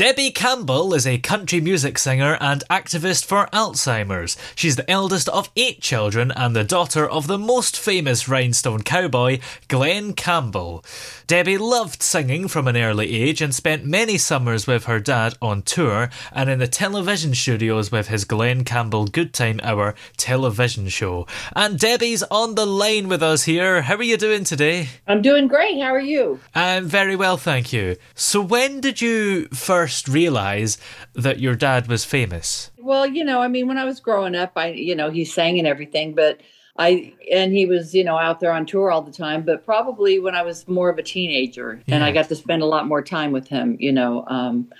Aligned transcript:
Debby 0.00 0.30
Campbell 0.30 0.94
is 0.94 1.06
a 1.06 1.18
country 1.18 1.60
music 1.60 1.98
singer 1.98 2.38
and 2.40 2.64
activist 2.70 3.26
for 3.26 3.48
Alzheimer's. 3.52 4.34
She's 4.54 4.76
the 4.76 4.90
eldest 4.90 5.28
of 5.28 5.50
eight 5.56 5.82
children 5.82 6.32
and 6.34 6.56
the 6.56 6.64
daughter 6.64 7.06
of 7.06 7.26
the 7.26 7.36
most 7.36 7.78
famous 7.78 8.26
rhinestone 8.26 8.80
cowboy, 8.80 9.40
Glen 9.68 10.14
Campbell. 10.14 10.82
Debby 11.26 11.58
loved 11.58 12.02
singing 12.02 12.48
from 12.48 12.66
an 12.66 12.78
early 12.78 13.14
age 13.14 13.42
and 13.42 13.54
spent 13.54 13.84
many 13.84 14.16
summers 14.16 14.66
with 14.66 14.84
her 14.84 15.00
dad 15.00 15.34
on 15.42 15.60
tour 15.60 16.08
and 16.32 16.48
in 16.48 16.60
the 16.60 16.66
television 16.66 17.34
studios 17.34 17.92
with 17.92 18.08
his 18.08 18.24
Glen 18.24 18.64
Campbell 18.64 19.04
Good 19.04 19.34
Time 19.34 19.60
Hour 19.62 19.94
television 20.16 20.88
show. 20.88 21.26
And 21.54 21.78
Debby's 21.78 22.22
on 22.30 22.54
the 22.54 22.64
line 22.64 23.08
with 23.08 23.22
us 23.22 23.42
here. 23.42 23.82
How 23.82 23.96
are 23.96 24.02
you 24.02 24.16
doing 24.16 24.44
today? 24.44 24.88
I'm 25.06 25.20
doing 25.20 25.46
great. 25.46 25.78
How 25.78 25.94
are 25.94 26.00
you? 26.00 26.40
I'm 26.54 26.86
very 26.86 27.16
well, 27.16 27.36
thank 27.36 27.70
you. 27.70 27.96
So, 28.14 28.40
when 28.40 28.80
did 28.80 29.02
you 29.02 29.44
first 29.48 29.89
realize 30.08 30.78
that 31.14 31.40
your 31.40 31.54
dad 31.54 31.88
was 31.88 32.04
famous? 32.04 32.70
Well, 32.78 33.06
you 33.06 33.24
know, 33.24 33.40
I 33.42 33.48
mean, 33.48 33.68
when 33.68 33.78
I 33.78 33.84
was 33.84 34.00
growing 34.00 34.34
up, 34.34 34.52
I, 34.56 34.68
you 34.68 34.94
know, 34.94 35.10
he 35.10 35.24
sang 35.24 35.58
and 35.58 35.66
everything, 35.66 36.14
but 36.14 36.40
I, 36.78 37.12
and 37.30 37.52
he 37.52 37.66
was, 37.66 37.94
you 37.94 38.04
know, 38.04 38.16
out 38.16 38.40
there 38.40 38.52
on 38.52 38.64
tour 38.64 38.90
all 38.90 39.02
the 39.02 39.12
time, 39.12 39.42
but 39.42 39.64
probably 39.64 40.18
when 40.18 40.34
I 40.34 40.42
was 40.42 40.66
more 40.66 40.88
of 40.88 40.98
a 40.98 41.02
teenager 41.02 41.82
and 41.88 42.02
I 42.02 42.10
got 42.12 42.28
to 42.28 42.36
spend 42.36 42.62
a 42.62 42.66
lot 42.66 42.86
more 42.86 43.02
time 43.02 43.32
with 43.32 43.48
him, 43.48 43.76
you 43.78 43.92
know, 43.92 44.24
um, 44.28 44.70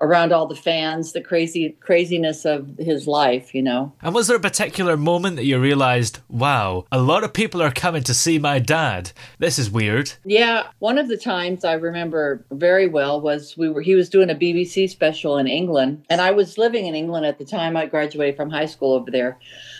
around 0.00 0.32
all 0.32 0.46
the 0.46 0.54
fans, 0.54 1.12
the 1.12 1.20
crazy 1.20 1.76
craziness 1.80 2.44
of 2.44 2.76
his 2.78 3.06
life, 3.06 3.54
you 3.54 3.62
know. 3.62 3.92
And 4.02 4.14
was 4.14 4.26
there 4.26 4.36
a 4.36 4.40
particular 4.40 4.96
moment 4.96 5.36
that 5.36 5.44
you 5.44 5.58
realized, 5.58 6.20
wow, 6.28 6.84
a 6.90 7.00
lot 7.00 7.24
of 7.24 7.32
people 7.32 7.62
are 7.62 7.70
coming 7.70 8.02
to 8.04 8.14
see 8.14 8.38
my 8.38 8.58
dad? 8.58 9.12
This 9.38 9.58
is 9.58 9.70
weird. 9.70 10.12
Yeah, 10.24 10.68
one 10.78 10.98
of 10.98 11.08
the 11.08 11.16
times 11.16 11.64
I 11.64 11.74
remember 11.74 12.44
very 12.50 12.88
well 12.88 13.20
was 13.20 13.56
we 13.56 13.68
were 13.68 13.82
he 13.82 13.94
was 13.94 14.08
doing 14.08 14.30
a 14.30 14.34
BBC 14.34 14.88
special 14.90 15.38
in 15.38 15.46
England, 15.46 16.04
and 16.08 16.20
I 16.20 16.30
was 16.30 16.58
living 16.58 16.86
in 16.86 16.94
England 16.94 17.26
at 17.26 17.38
the 17.38 17.44
time. 17.44 17.76
I 17.76 17.86
graduated 17.86 18.36
from 18.36 18.50
high 18.50 18.66
school 18.66 18.92
over 18.92 19.10
there, 19.10 19.38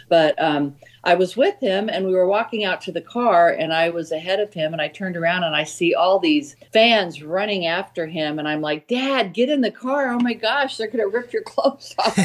but 0.08 0.40
um, 0.42 0.76
I 1.04 1.14
was 1.14 1.36
with 1.36 1.58
him, 1.60 1.88
and 1.88 2.06
we 2.06 2.14
were 2.14 2.26
walking 2.26 2.64
out 2.64 2.80
to 2.82 2.92
the 2.92 3.00
car, 3.00 3.50
and 3.50 3.72
I 3.72 3.90
was 3.90 4.10
ahead 4.10 4.40
of 4.40 4.52
him, 4.52 4.72
and 4.72 4.80
I 4.80 4.88
turned 4.88 5.16
around 5.16 5.44
and 5.44 5.54
I 5.54 5.64
see 5.64 5.94
all 5.94 6.18
these 6.18 6.56
fans 6.72 7.22
running 7.22 7.66
after 7.66 8.06
him, 8.06 8.38
and 8.38 8.48
I'm 8.48 8.60
like, 8.60 8.88
Dad, 8.88 9.34
get 9.34 9.48
in 9.48 9.60
the 9.60 9.70
car! 9.70 10.10
Oh 10.10 10.18
my 10.18 10.32
gosh, 10.32 10.76
they're 10.76 10.88
gonna 10.88 11.08
rip 11.08 11.32
your 11.32 11.42
clothes 11.46 11.94
off, 11.98 12.18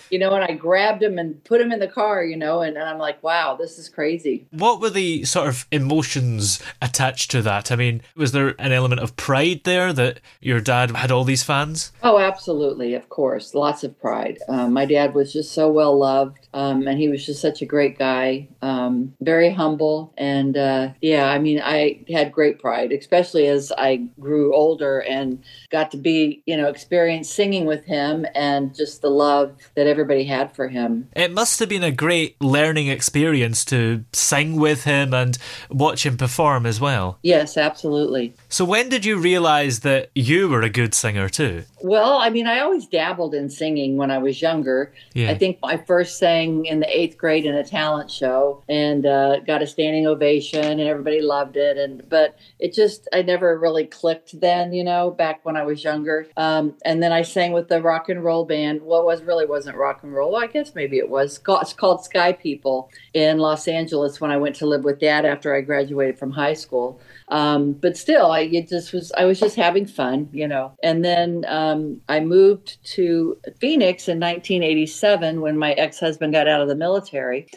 you 0.10 0.18
know. 0.18 0.34
And 0.34 0.44
I 0.44 0.52
grabbed 0.54 1.02
him 1.02 1.18
and 1.18 1.42
put 1.44 1.60
him 1.60 1.72
in 1.72 1.78
the 1.78 1.88
car, 1.88 2.24
you 2.24 2.36
know, 2.36 2.62
and, 2.62 2.76
and 2.76 2.88
I'm 2.88 2.98
like, 2.98 3.22
wow, 3.22 3.56
this 3.56 3.78
is 3.78 3.88
crazy. 3.88 4.46
What 4.50 4.80
were 4.80 4.90
the 4.90 5.24
sort 5.24 5.48
of 5.48 5.66
emotions 5.70 6.62
attached 6.82 7.30
to 7.32 7.42
that? 7.42 7.70
I 7.70 7.76
mean, 7.76 8.02
was 8.16 8.32
there 8.32 8.54
an 8.58 8.72
element 8.72 9.00
of 9.00 9.16
pride 9.16 9.62
there 9.64 9.92
that 9.92 10.20
your 10.40 10.60
dad 10.60 10.90
had 10.90 11.10
all 11.10 11.24
these 11.24 11.42
fans? 11.42 11.92
Oh, 12.02 12.18
absolutely, 12.18 12.94
of 12.94 13.08
course, 13.08 13.54
lots 13.54 13.84
of 13.84 13.98
pride. 14.00 14.38
Um, 14.48 14.72
my 14.72 14.84
dad 14.84 15.14
was 15.14 15.32
just 15.32 15.52
so 15.52 15.70
well 15.70 15.96
loved, 15.96 16.48
um, 16.52 16.86
and 16.86 16.98
he 16.98 17.08
was 17.08 17.24
just 17.24 17.40
such 17.40 17.62
a 17.62 17.66
great 17.66 17.98
guy, 17.98 18.15
um, 18.62 19.14
very 19.20 19.50
humble, 19.50 20.12
and 20.16 20.56
uh, 20.56 20.90
yeah, 21.00 21.30
I 21.30 21.38
mean, 21.38 21.60
I 21.62 22.04
had 22.10 22.32
great 22.32 22.58
pride, 22.58 22.92
especially 22.92 23.46
as 23.46 23.72
I 23.76 23.96
grew 24.20 24.54
older 24.54 25.00
and 25.00 25.42
got 25.70 25.90
to 25.92 25.96
be, 25.96 26.42
you 26.46 26.56
know, 26.56 26.68
experience 26.68 27.30
singing 27.30 27.66
with 27.66 27.84
him 27.84 28.26
and 28.34 28.74
just 28.74 29.02
the 29.02 29.10
love 29.10 29.56
that 29.74 29.86
everybody 29.86 30.24
had 30.24 30.54
for 30.54 30.68
him. 30.68 31.08
It 31.14 31.32
must 31.32 31.58
have 31.60 31.68
been 31.68 31.84
a 31.84 31.92
great 31.92 32.40
learning 32.40 32.88
experience 32.88 33.64
to 33.66 34.04
sing 34.12 34.56
with 34.56 34.84
him 34.84 35.14
and 35.14 35.38
watch 35.70 36.04
him 36.04 36.16
perform 36.16 36.66
as 36.66 36.80
well. 36.80 37.18
Yes, 37.22 37.56
absolutely. 37.56 38.34
So, 38.48 38.64
when 38.64 38.88
did 38.88 39.04
you 39.04 39.18
realize 39.18 39.80
that 39.80 40.10
you 40.14 40.48
were 40.48 40.62
a 40.62 40.70
good 40.70 40.94
singer 40.94 41.28
too? 41.28 41.64
Well, 41.82 42.18
I 42.18 42.30
mean, 42.30 42.46
I 42.46 42.60
always 42.60 42.86
dabbled 42.86 43.34
in 43.34 43.48
singing 43.48 43.96
when 43.96 44.10
I 44.10 44.18
was 44.18 44.42
younger. 44.42 44.92
Yeah. 45.14 45.30
I 45.30 45.38
think 45.38 45.58
I 45.62 45.76
first 45.76 46.18
sang 46.18 46.64
in 46.66 46.80
the 46.80 46.98
eighth 46.98 47.16
grade 47.16 47.46
in 47.46 47.54
a 47.54 47.64
talent 47.64 48.05
show 48.10 48.62
and 48.68 49.06
uh, 49.06 49.40
got 49.40 49.62
a 49.62 49.66
standing 49.66 50.06
ovation, 50.06 50.64
and 50.64 50.80
everybody 50.80 51.20
loved 51.20 51.56
it. 51.56 51.76
And 51.76 52.08
but 52.08 52.36
it 52.58 52.72
just 52.72 53.08
I 53.12 53.22
never 53.22 53.58
really 53.58 53.86
clicked 53.86 54.40
then, 54.40 54.72
you 54.72 54.84
know, 54.84 55.10
back 55.10 55.44
when 55.44 55.56
I 55.56 55.64
was 55.64 55.84
younger. 55.84 56.26
Um, 56.36 56.74
and 56.84 57.02
then 57.02 57.12
I 57.12 57.22
sang 57.22 57.52
with 57.52 57.68
the 57.68 57.80
rock 57.82 58.08
and 58.08 58.22
roll 58.22 58.44
band. 58.44 58.82
What 58.82 59.04
was 59.04 59.22
really 59.22 59.46
wasn't 59.46 59.76
rock 59.76 60.02
and 60.02 60.14
roll. 60.14 60.32
Well, 60.32 60.42
I 60.42 60.46
guess 60.46 60.74
maybe 60.74 60.98
it 60.98 61.08
was. 61.08 61.40
It's 61.48 61.72
called 61.72 62.04
Sky 62.04 62.32
People 62.32 62.90
in 63.14 63.38
Los 63.38 63.68
Angeles 63.68 64.20
when 64.20 64.30
I 64.30 64.36
went 64.36 64.56
to 64.56 64.66
live 64.66 64.84
with 64.84 64.98
Dad 64.98 65.24
after 65.24 65.54
I 65.54 65.60
graduated 65.60 66.18
from 66.18 66.30
high 66.30 66.54
school. 66.54 67.00
Um, 67.28 67.72
but 67.72 67.96
still, 67.96 68.30
I 68.30 68.48
just 68.48 68.92
was 68.92 69.12
I 69.12 69.24
was 69.24 69.40
just 69.40 69.56
having 69.56 69.86
fun, 69.86 70.28
you 70.32 70.46
know. 70.46 70.72
And 70.82 71.04
then 71.04 71.44
um, 71.48 72.00
I 72.08 72.20
moved 72.20 72.78
to 72.94 73.36
Phoenix 73.58 74.08
in 74.08 74.20
1987 74.20 75.40
when 75.40 75.58
my 75.58 75.72
ex 75.72 75.98
husband 75.98 76.32
got 76.32 76.48
out 76.48 76.60
of 76.60 76.68
the 76.68 76.76
military. 76.76 77.48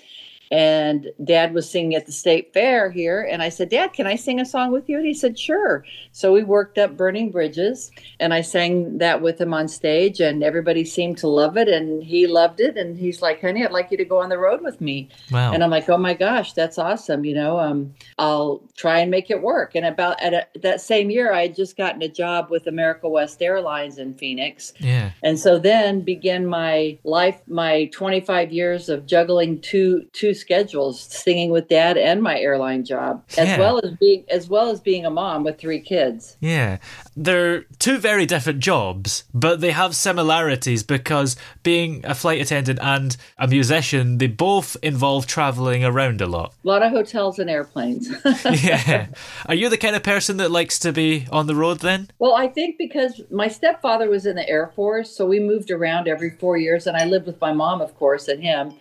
And 0.52 1.12
dad 1.24 1.54
was 1.54 1.70
singing 1.70 1.96
at 1.96 2.08
the 2.08 2.12
state 2.12 2.54
fair 2.54 2.90
here. 2.90 3.22
And 3.22 3.44
I 3.44 3.50
said, 3.50 3.70
Dad, 3.70 3.94
can 3.94 4.08
I 4.08 4.16
sing 4.16 4.40
a 4.40 4.46
song 4.46 4.72
with 4.72 4.90
you? 4.90 4.98
And 4.98 5.06
he 5.06 5.14
said, 5.14 5.38
Sure. 5.38 5.86
So 6.12 6.34
we 6.34 6.44
worked 6.44 6.78
up 6.80 6.98
Burning 6.98 7.32
Bridges 7.32 7.92
and 8.20 8.34
I 8.34 8.42
sang 8.42 8.98
that 8.98 9.22
with 9.22 9.40
him 9.40 9.54
on 9.54 9.68
stage. 9.68 10.20
And 10.20 10.44
everybody 10.44 10.86
seemed 10.86 11.20
to 11.20 11.28
love 11.28 11.56
it. 11.56 11.68
And 11.68 12.04
he 12.04 12.26
loved 12.26 12.60
it. 12.60 12.78
And 12.78 12.98
he's 12.98 13.22
like, 13.22 13.42
Honey, 13.42 13.64
I'd 13.64 13.72
like 13.72 13.92
you 13.92 13.98
to 13.98 14.06
go 14.06 14.20
on 14.20 14.30
the 14.30 14.40
road 14.40 14.62
with 14.64 14.82
me. 14.82 15.10
Wow. 15.32 15.54
And 15.54 15.64
I'm 15.64 15.70
like, 15.70 15.88
Oh 15.88 15.98
my 15.98 16.16
gosh, 16.16 16.54
that's 16.54 16.80
awesome. 16.80 17.26
You 17.26 17.36
know, 17.36 17.60
um, 17.60 17.94
I'll 18.18 18.64
try 18.76 19.00
and 19.00 19.12
make 19.12 19.30
it 19.30 19.44
work. 19.44 19.76
And 19.76 19.86
about 19.86 20.20
at 20.20 20.34
a, 20.34 20.48
that 20.62 20.82
same 20.82 21.12
year, 21.12 21.32
I 21.32 21.44
had 21.44 21.56
just 21.56 21.78
gotten 21.78 22.02
a 22.02 22.10
job 22.10 22.50
with 22.50 22.66
America 22.66 23.08
West 23.08 23.42
Airlines 23.42 24.00
in 24.00 24.16
Phoenix. 24.16 24.74
Yeah. 24.80 25.12
And 25.22 25.38
so 25.38 25.60
then 25.60 26.02
began 26.02 26.48
my 26.48 26.98
life, 27.04 27.40
my 27.48 27.86
25 27.94 28.52
years 28.52 28.90
of 28.90 29.06
juggling 29.06 29.62
two 29.62 30.08
two 30.12 30.34
schedules, 30.40 31.00
singing 31.02 31.52
with 31.52 31.68
dad 31.68 31.98
and 31.98 32.22
my 32.24 32.40
airline 32.40 32.84
job, 32.86 33.24
as 33.38 33.48
Yeah. 33.48 33.60
well 33.60 33.80
as 33.84 33.92
being 34.00 34.24
as 34.30 34.50
well 34.50 34.70
as 34.70 34.80
being 34.80 35.06
a 35.06 35.10
mom 35.10 35.44
with 35.44 35.58
three 35.60 35.80
kids. 35.80 36.38
Yeah. 36.40 36.78
They're 37.16 37.62
two 37.80 37.98
very 37.98 38.26
different 38.26 38.60
jobs, 38.62 39.26
but 39.34 39.60
they 39.62 39.72
have 39.72 39.96
similarities 39.96 40.84
because 40.84 41.36
being 41.64 42.02
a 42.06 42.16
flight 42.16 42.42
attendant 42.42 42.80
and 42.82 43.16
a 43.38 43.48
musician, 43.48 44.18
they 44.20 44.28
both 44.28 44.78
involve 44.82 45.28
traveling 45.28 45.84
around 45.84 46.22
a 46.22 46.26
lot. 46.28 46.54
A 46.64 46.68
lot 46.68 46.82
of 46.82 46.92
hotels 46.92 47.40
and 47.40 47.50
airplanes. 47.50 48.10
yeah. 48.64 49.08
Are 49.48 49.56
you 49.56 49.70
the 49.70 49.78
kind 49.78 49.96
of 49.96 50.04
person 50.04 50.38
that 50.38 50.50
likes 50.52 50.80
to 50.80 50.92
be 50.94 51.26
on 51.32 51.48
the 51.48 51.56
road 51.56 51.80
then? 51.80 52.10
Well, 52.20 52.36
I 52.36 52.48
think 52.48 52.78
because 52.78 53.22
my 53.32 53.48
stepfather 53.50 54.10
was 54.10 54.26
in 54.26 54.36
the 54.36 54.48
Air 54.48 54.68
Force, 54.76 55.10
so 55.16 55.26
we 55.26 55.40
moved 55.40 55.72
around 55.72 56.08
every 56.08 56.30
four 56.30 56.58
years, 56.58 56.88
and 56.88 56.96
I 56.96 57.06
lived 57.06 57.26
with 57.26 57.40
my 57.42 57.52
mom, 57.54 57.82
of 57.82 57.96
course, 57.98 58.28
and 58.28 58.42
him. 58.42 58.74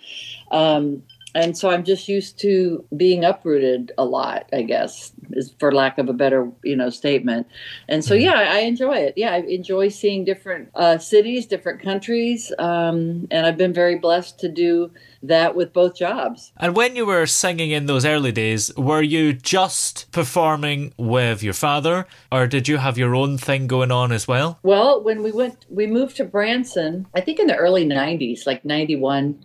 Um, 0.50 1.02
and 1.34 1.56
so 1.56 1.70
I'm 1.70 1.84
just 1.84 2.08
used 2.08 2.38
to 2.40 2.84
being 2.96 3.24
uprooted 3.24 3.92
a 3.98 4.04
lot, 4.04 4.48
I 4.52 4.62
guess, 4.62 5.12
is 5.32 5.54
for 5.58 5.72
lack 5.72 5.98
of 5.98 6.08
a 6.08 6.12
better, 6.12 6.50
you 6.62 6.74
know, 6.74 6.90
statement. 6.90 7.46
And 7.88 8.04
so, 8.04 8.14
yeah, 8.14 8.34
I 8.34 8.60
enjoy 8.60 8.96
it. 8.96 9.14
Yeah, 9.16 9.34
I 9.34 9.38
enjoy 9.40 9.88
seeing 9.88 10.24
different 10.24 10.70
uh, 10.74 10.98
cities, 10.98 11.46
different 11.46 11.82
countries, 11.82 12.52
um, 12.58 13.28
and 13.30 13.46
I've 13.46 13.58
been 13.58 13.74
very 13.74 13.96
blessed 13.96 14.40
to 14.40 14.48
do 14.48 14.90
that 15.22 15.54
with 15.54 15.72
both 15.72 15.96
jobs. 15.96 16.52
And 16.56 16.74
when 16.74 16.96
you 16.96 17.04
were 17.04 17.26
singing 17.26 17.72
in 17.72 17.86
those 17.86 18.04
early 18.04 18.32
days, 18.32 18.74
were 18.76 19.02
you 19.02 19.32
just 19.32 20.10
performing 20.12 20.94
with 20.96 21.42
your 21.42 21.54
father, 21.54 22.06
or 22.32 22.46
did 22.46 22.68
you 22.68 22.78
have 22.78 22.96
your 22.96 23.14
own 23.14 23.36
thing 23.36 23.66
going 23.66 23.90
on 23.90 24.12
as 24.12 24.26
well? 24.26 24.58
Well, 24.62 25.02
when 25.02 25.22
we 25.22 25.32
went, 25.32 25.66
we 25.68 25.86
moved 25.86 26.16
to 26.16 26.24
Branson, 26.24 27.06
I 27.14 27.20
think 27.20 27.38
in 27.38 27.48
the 27.48 27.56
early 27.56 27.84
90s, 27.84 28.46
like 28.46 28.64
91 28.64 29.44